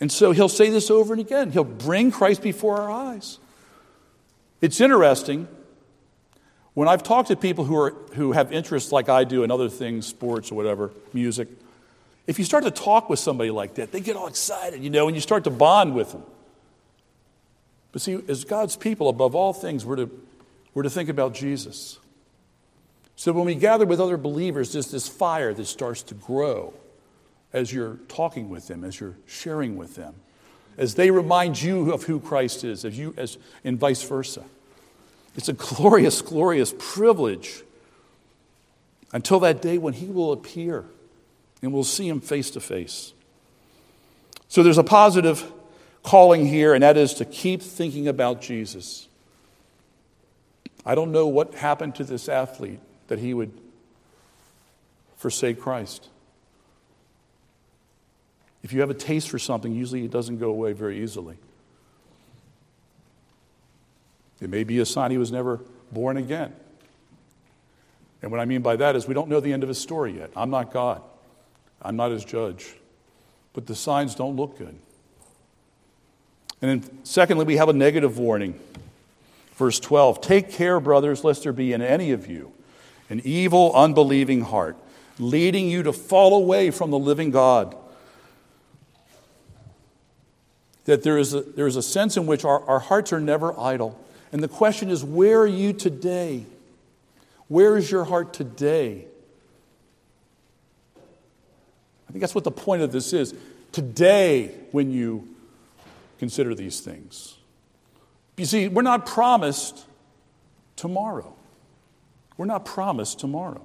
And 0.00 0.10
so 0.10 0.30
he'll 0.30 0.48
say 0.48 0.70
this 0.70 0.90
over 0.90 1.12
and 1.12 1.20
again. 1.20 1.50
He'll 1.50 1.64
bring 1.64 2.10
Christ 2.10 2.40
before 2.40 2.80
our 2.80 2.90
eyes. 2.90 3.38
It's 4.60 4.80
interesting. 4.80 5.48
When 6.78 6.86
I've 6.86 7.02
talked 7.02 7.26
to 7.26 7.34
people 7.34 7.64
who, 7.64 7.76
are, 7.76 7.90
who 8.14 8.30
have 8.30 8.52
interests 8.52 8.92
like 8.92 9.08
I 9.08 9.24
do 9.24 9.42
in 9.42 9.50
other 9.50 9.68
things, 9.68 10.06
sports 10.06 10.52
or 10.52 10.54
whatever, 10.54 10.92
music, 11.12 11.48
if 12.28 12.38
you 12.38 12.44
start 12.44 12.62
to 12.62 12.70
talk 12.70 13.10
with 13.10 13.18
somebody 13.18 13.50
like 13.50 13.74
that, 13.74 13.90
they 13.90 13.98
get 13.98 14.14
all 14.14 14.28
excited, 14.28 14.80
you 14.80 14.88
know, 14.88 15.08
and 15.08 15.16
you 15.16 15.20
start 15.20 15.42
to 15.42 15.50
bond 15.50 15.96
with 15.96 16.12
them. 16.12 16.22
But 17.90 18.02
see, 18.02 18.22
as 18.28 18.44
God's 18.44 18.76
people, 18.76 19.08
above 19.08 19.34
all 19.34 19.52
things, 19.52 19.84
we're 19.84 19.96
to, 19.96 20.24
we're 20.72 20.84
to 20.84 20.90
think 20.90 21.08
about 21.08 21.34
Jesus. 21.34 21.98
So 23.16 23.32
when 23.32 23.46
we 23.46 23.56
gather 23.56 23.84
with 23.84 24.00
other 24.00 24.16
believers, 24.16 24.72
there's 24.72 24.92
this 24.92 25.08
fire 25.08 25.52
that 25.52 25.64
starts 25.64 26.04
to 26.04 26.14
grow 26.14 26.74
as 27.52 27.72
you're 27.72 27.96
talking 28.06 28.50
with 28.50 28.68
them, 28.68 28.84
as 28.84 29.00
you're 29.00 29.16
sharing 29.26 29.76
with 29.76 29.96
them, 29.96 30.14
as 30.76 30.94
they 30.94 31.10
remind 31.10 31.60
you 31.60 31.90
of 31.92 32.04
who 32.04 32.20
Christ 32.20 32.62
is, 32.62 32.84
as 32.84 32.96
you, 32.96 33.14
as, 33.16 33.36
and 33.64 33.80
vice 33.80 34.04
versa. 34.04 34.44
It's 35.38 35.48
a 35.48 35.52
glorious, 35.52 36.20
glorious 36.20 36.74
privilege 36.76 37.62
until 39.12 39.38
that 39.40 39.62
day 39.62 39.78
when 39.78 39.94
He 39.94 40.06
will 40.06 40.32
appear 40.32 40.84
and 41.62 41.72
we'll 41.72 41.84
see 41.84 42.08
Him 42.08 42.20
face 42.20 42.50
to 42.50 42.60
face. 42.60 43.12
So 44.48 44.64
there's 44.64 44.78
a 44.78 44.84
positive 44.84 45.44
calling 46.02 46.44
here, 46.44 46.74
and 46.74 46.82
that 46.82 46.96
is 46.96 47.14
to 47.14 47.24
keep 47.24 47.62
thinking 47.62 48.08
about 48.08 48.42
Jesus. 48.42 49.06
I 50.84 50.96
don't 50.96 51.12
know 51.12 51.28
what 51.28 51.54
happened 51.54 51.94
to 51.96 52.04
this 52.04 52.28
athlete 52.28 52.80
that 53.06 53.20
he 53.20 53.32
would 53.32 53.52
forsake 55.18 55.60
Christ. 55.60 56.08
If 58.64 58.72
you 58.72 58.80
have 58.80 58.90
a 58.90 58.94
taste 58.94 59.28
for 59.28 59.38
something, 59.38 59.72
usually 59.72 60.04
it 60.04 60.10
doesn't 60.10 60.38
go 60.38 60.50
away 60.50 60.72
very 60.72 61.00
easily. 61.00 61.36
It 64.40 64.50
may 64.50 64.64
be 64.64 64.78
a 64.78 64.86
sign 64.86 65.10
he 65.10 65.18
was 65.18 65.32
never 65.32 65.60
born 65.90 66.16
again. 66.16 66.52
And 68.22 68.30
what 68.30 68.40
I 68.40 68.44
mean 68.44 68.62
by 68.62 68.76
that 68.76 68.96
is 68.96 69.06
we 69.06 69.14
don't 69.14 69.28
know 69.28 69.40
the 69.40 69.52
end 69.52 69.62
of 69.62 69.68
his 69.68 69.78
story 69.78 70.16
yet. 70.18 70.30
I'm 70.36 70.50
not 70.50 70.72
God, 70.72 71.02
I'm 71.82 71.96
not 71.96 72.10
his 72.10 72.24
judge. 72.24 72.74
But 73.54 73.66
the 73.66 73.74
signs 73.74 74.14
don't 74.14 74.36
look 74.36 74.58
good. 74.58 74.78
And 76.60 76.82
then, 76.82 77.04
secondly, 77.04 77.44
we 77.44 77.56
have 77.56 77.68
a 77.68 77.72
negative 77.72 78.18
warning. 78.18 78.58
Verse 79.54 79.80
12 79.80 80.20
Take 80.20 80.50
care, 80.50 80.80
brothers, 80.80 81.24
lest 81.24 81.42
there 81.42 81.52
be 81.52 81.72
in 81.72 81.82
any 81.82 82.12
of 82.12 82.28
you 82.28 82.52
an 83.10 83.20
evil, 83.24 83.72
unbelieving 83.74 84.42
heart, 84.42 84.76
leading 85.18 85.68
you 85.68 85.82
to 85.82 85.92
fall 85.92 86.36
away 86.36 86.70
from 86.70 86.90
the 86.90 86.98
living 86.98 87.30
God. 87.30 87.76
That 90.84 91.02
there 91.02 91.18
is 91.18 91.34
a, 91.34 91.40
there 91.40 91.66
is 91.66 91.76
a 91.76 91.82
sense 91.82 92.16
in 92.16 92.26
which 92.26 92.44
our, 92.44 92.62
our 92.64 92.78
hearts 92.78 93.12
are 93.12 93.20
never 93.20 93.58
idle. 93.58 93.98
And 94.32 94.42
the 94.42 94.48
question 94.48 94.90
is, 94.90 95.04
where 95.04 95.40
are 95.40 95.46
you 95.46 95.72
today? 95.72 96.44
Where 97.48 97.76
is 97.76 97.90
your 97.90 98.04
heart 98.04 98.34
today? 98.34 99.06
I 102.08 102.12
think 102.12 102.20
that's 102.20 102.34
what 102.34 102.44
the 102.44 102.50
point 102.50 102.82
of 102.82 102.92
this 102.92 103.12
is. 103.12 103.34
Today, 103.72 104.54
when 104.72 104.90
you 104.90 105.28
consider 106.18 106.54
these 106.54 106.80
things. 106.80 107.36
You 108.36 108.44
see, 108.44 108.68
we're 108.68 108.82
not 108.82 109.06
promised 109.06 109.84
tomorrow. 110.76 111.34
We're 112.36 112.46
not 112.46 112.64
promised 112.64 113.18
tomorrow. 113.18 113.62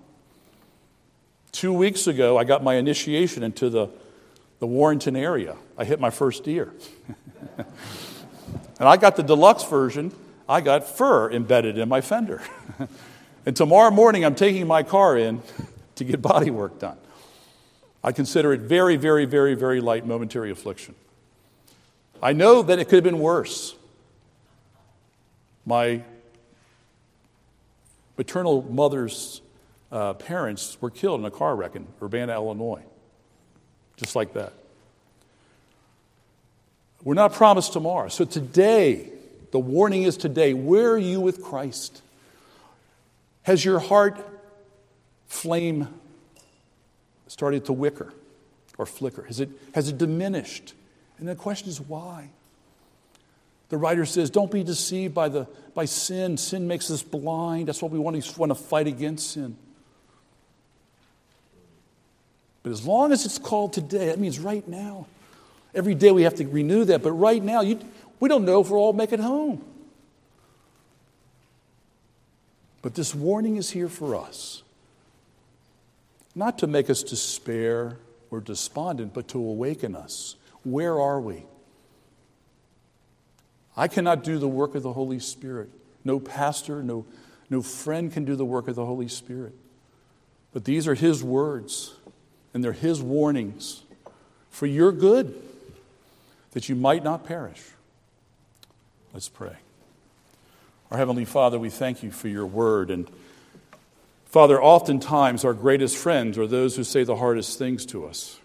Two 1.51 1.73
weeks 1.73 2.07
ago, 2.07 2.37
I 2.37 2.43
got 2.43 2.63
my 2.63 2.75
initiation 2.75 3.43
into 3.43 3.69
the, 3.69 3.89
the 4.59 4.67
Warrenton 4.67 5.15
area. 5.15 5.55
I 5.77 5.85
hit 5.85 5.99
my 5.99 6.09
first 6.09 6.43
deer. 6.43 6.73
and 7.57 7.67
I 8.79 8.97
got 8.97 9.15
the 9.15 9.23
deluxe 9.23 9.63
version. 9.63 10.11
I 10.47 10.61
got 10.61 10.87
fur 10.87 11.31
embedded 11.31 11.77
in 11.77 11.87
my 11.87 12.01
fender. 12.01 12.41
and 13.45 13.55
tomorrow 13.55 13.91
morning, 13.91 14.25
I'm 14.25 14.35
taking 14.35 14.67
my 14.67 14.83
car 14.83 15.17
in 15.17 15.41
to 15.95 16.03
get 16.03 16.21
body 16.21 16.51
work 16.51 16.79
done. 16.79 16.97
I 18.03 18.11
consider 18.11 18.51
it 18.51 18.61
very, 18.61 18.97
very, 18.97 19.25
very, 19.25 19.55
very 19.55 19.79
light 19.79 20.05
momentary 20.05 20.51
affliction. 20.51 20.95
I 22.21 22.33
know 22.33 22.61
that 22.61 22.79
it 22.79 22.85
could 22.85 22.95
have 22.95 23.03
been 23.03 23.19
worse. 23.19 23.75
My 25.65 26.03
maternal 28.17 28.61
mother's 28.63 29.41
uh, 29.91 30.13
parents 30.13 30.77
were 30.81 30.89
killed 30.89 31.21
in 31.21 31.25
a 31.25 31.31
car 31.31 31.55
wreck 31.55 31.75
in 31.75 31.87
Urbana, 32.01 32.33
Illinois. 32.33 32.81
Just 33.95 34.15
like 34.15 34.33
that. 34.33 34.53
We're 37.03 37.13
not 37.13 37.33
promised 37.33 37.73
tomorrow. 37.73 38.09
So 38.09 38.25
today, 38.25 39.12
the 39.53 39.59
warning 39.59 40.01
is 40.01 40.17
today 40.17 40.55
where 40.55 40.89
are 40.89 40.97
you 40.97 41.21
with 41.21 41.43
Christ? 41.43 42.01
Has 43.43 43.63
your 43.63 43.77
heart 43.77 44.19
flame 45.27 45.87
started 47.27 47.65
to 47.65 47.73
wicker 47.73 48.11
or 48.79 48.87
flicker? 48.87 49.21
Has 49.25 49.39
it, 49.39 49.49
has 49.75 49.89
it 49.89 49.99
diminished? 49.99 50.73
And 51.19 51.27
the 51.27 51.35
question 51.35 51.69
is 51.69 51.79
why? 51.79 52.31
The 53.69 53.77
writer 53.77 54.07
says, 54.07 54.31
Don't 54.31 54.49
be 54.49 54.63
deceived 54.63 55.13
by, 55.13 55.29
the, 55.29 55.47
by 55.75 55.85
sin. 55.85 56.35
Sin 56.37 56.67
makes 56.67 56.89
us 56.89 57.03
blind. 57.03 57.67
That's 57.67 57.81
what 57.81 57.91
we 57.91 57.99
want 57.99 58.23
to, 58.23 58.39
want 58.39 58.49
to 58.49 58.55
fight 58.55 58.87
against 58.87 59.33
sin. 59.33 59.55
But 62.63 62.71
as 62.71 62.87
long 62.87 63.11
as 63.11 63.23
it's 63.23 63.37
called 63.37 63.73
today, 63.73 64.07
that 64.07 64.17
means 64.17 64.39
right 64.39 64.67
now. 64.67 65.05
Every 65.75 65.95
day 65.95 66.11
we 66.11 66.23
have 66.23 66.35
to 66.35 66.47
renew 66.47 66.85
that. 66.85 67.03
But 67.03 67.11
right 67.11 67.43
now, 67.43 67.61
you, 67.61 67.79
we 68.23 68.29
don't 68.29 68.45
know 68.45 68.61
if 68.61 68.69
we'll 68.69 68.79
all 68.79 68.93
make 68.93 69.11
it 69.11 69.19
home. 69.19 69.61
But 72.81 72.95
this 72.95 73.13
warning 73.13 73.57
is 73.57 73.71
here 73.71 73.89
for 73.89 74.15
us 74.15 74.63
not 76.33 76.57
to 76.59 76.67
make 76.67 76.89
us 76.89 77.03
despair 77.03 77.97
or 78.31 78.39
despondent, 78.39 79.13
but 79.13 79.27
to 79.27 79.39
awaken 79.39 79.93
us. 79.93 80.37
Where 80.63 81.01
are 81.01 81.19
we? 81.19 81.43
I 83.75 83.89
cannot 83.89 84.23
do 84.23 84.37
the 84.37 84.47
work 84.47 84.73
of 84.73 84.83
the 84.83 84.93
Holy 84.93 85.19
Spirit. 85.19 85.69
No 86.05 86.17
pastor, 86.21 86.81
no, 86.81 87.05
no 87.49 87.61
friend 87.61 88.09
can 88.09 88.23
do 88.23 88.37
the 88.37 88.45
work 88.45 88.69
of 88.69 88.75
the 88.75 88.85
Holy 88.85 89.09
Spirit. 89.09 89.53
But 90.53 90.63
these 90.63 90.87
are 90.87 90.95
His 90.95 91.21
words, 91.21 91.93
and 92.53 92.63
they're 92.63 92.71
His 92.71 93.01
warnings 93.01 93.83
for 94.49 94.65
your 94.65 94.93
good, 94.93 95.35
that 96.51 96.69
you 96.69 96.75
might 96.75 97.03
not 97.03 97.25
perish. 97.25 97.59
Let's 99.13 99.29
pray. 99.29 99.55
Our 100.89 100.97
Heavenly 100.97 101.25
Father, 101.25 101.59
we 101.59 101.69
thank 101.69 102.01
you 102.01 102.09
for 102.09 102.27
your 102.27 102.47
word. 102.47 102.89
And 102.89 103.07
Father, 104.25 104.59
oftentimes 104.59 105.45
our 105.45 105.53
greatest 105.53 105.95
friends 105.97 106.35
are 106.39 106.47
those 106.47 106.75
who 106.75 106.83
say 106.83 107.03
the 107.03 107.17
hardest 107.17 107.59
things 107.59 107.85
to 107.87 108.07
us. 108.07 108.39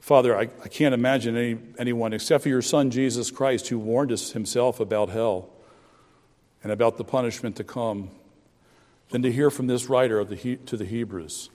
Father, 0.00 0.36
I, 0.36 0.42
I 0.42 0.68
can't 0.68 0.92
imagine 0.92 1.36
any, 1.36 1.58
anyone 1.78 2.12
except 2.12 2.42
for 2.42 2.48
your 2.48 2.62
Son, 2.62 2.90
Jesus 2.90 3.30
Christ, 3.30 3.68
who 3.68 3.78
warned 3.78 4.10
us 4.10 4.32
himself 4.32 4.80
about 4.80 5.10
hell 5.10 5.50
and 6.64 6.72
about 6.72 6.96
the 6.96 7.04
punishment 7.04 7.54
to 7.56 7.64
come, 7.64 8.10
than 9.10 9.22
to 9.22 9.30
hear 9.30 9.50
from 9.50 9.68
this 9.68 9.88
writer 9.88 10.18
of 10.18 10.30
the, 10.30 10.56
to 10.56 10.76
the 10.76 10.84
Hebrews. 10.84 11.48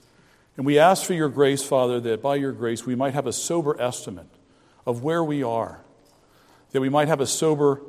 And 0.56 0.66
we 0.66 0.80
ask 0.80 1.06
for 1.06 1.14
your 1.14 1.28
grace, 1.28 1.64
Father, 1.66 2.00
that 2.00 2.22
by 2.22 2.36
your 2.36 2.54
grace 2.54 2.86
we 2.86 2.96
might 2.96 3.14
have 3.14 3.28
a 3.28 3.34
sober 3.34 3.80
estimate 3.82 4.30
of 4.86 5.04
where 5.04 5.22
we 5.22 5.44
are, 5.44 5.82
that 6.72 6.82
we 6.82 6.90
might 6.90 7.08
have 7.08 7.22
a 7.22 7.28
sober 7.28 7.82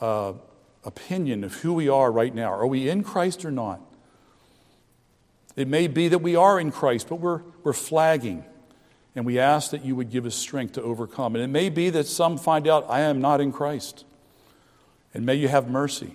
uh, 0.00 0.32
opinion 0.84 1.44
of 1.44 1.54
who 1.54 1.72
we 1.72 1.88
are 1.88 2.10
right 2.10 2.34
now. 2.34 2.52
Are 2.52 2.66
we 2.66 2.88
in 2.88 3.02
Christ 3.02 3.44
or 3.44 3.50
not? 3.50 3.80
It 5.56 5.68
may 5.68 5.88
be 5.88 6.08
that 6.08 6.20
we 6.20 6.36
are 6.36 6.58
in 6.58 6.70
Christ, 6.70 7.08
but 7.08 7.16
we're, 7.16 7.42
we're 7.62 7.72
flagging. 7.72 8.44
And 9.14 9.26
we 9.26 9.38
ask 9.38 9.72
that 9.72 9.84
you 9.84 9.96
would 9.96 10.10
give 10.10 10.24
us 10.24 10.34
strength 10.34 10.74
to 10.74 10.82
overcome. 10.82 11.34
And 11.34 11.42
it 11.42 11.48
may 11.48 11.68
be 11.68 11.90
that 11.90 12.06
some 12.06 12.38
find 12.38 12.68
out, 12.68 12.86
I 12.88 13.00
am 13.00 13.20
not 13.20 13.40
in 13.40 13.52
Christ. 13.52 14.04
And 15.12 15.26
may 15.26 15.34
you 15.34 15.48
have 15.48 15.68
mercy. 15.68 16.12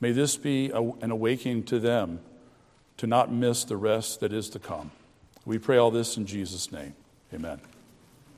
May 0.00 0.12
this 0.12 0.36
be 0.36 0.70
a, 0.70 0.82
an 0.82 1.10
awakening 1.10 1.64
to 1.64 1.78
them 1.78 2.20
to 2.98 3.06
not 3.06 3.32
miss 3.32 3.64
the 3.64 3.76
rest 3.76 4.20
that 4.20 4.32
is 4.32 4.50
to 4.50 4.58
come. 4.58 4.90
We 5.44 5.58
pray 5.58 5.78
all 5.78 5.90
this 5.90 6.16
in 6.16 6.26
Jesus' 6.26 6.70
name. 6.70 6.94
Amen. 7.32 7.60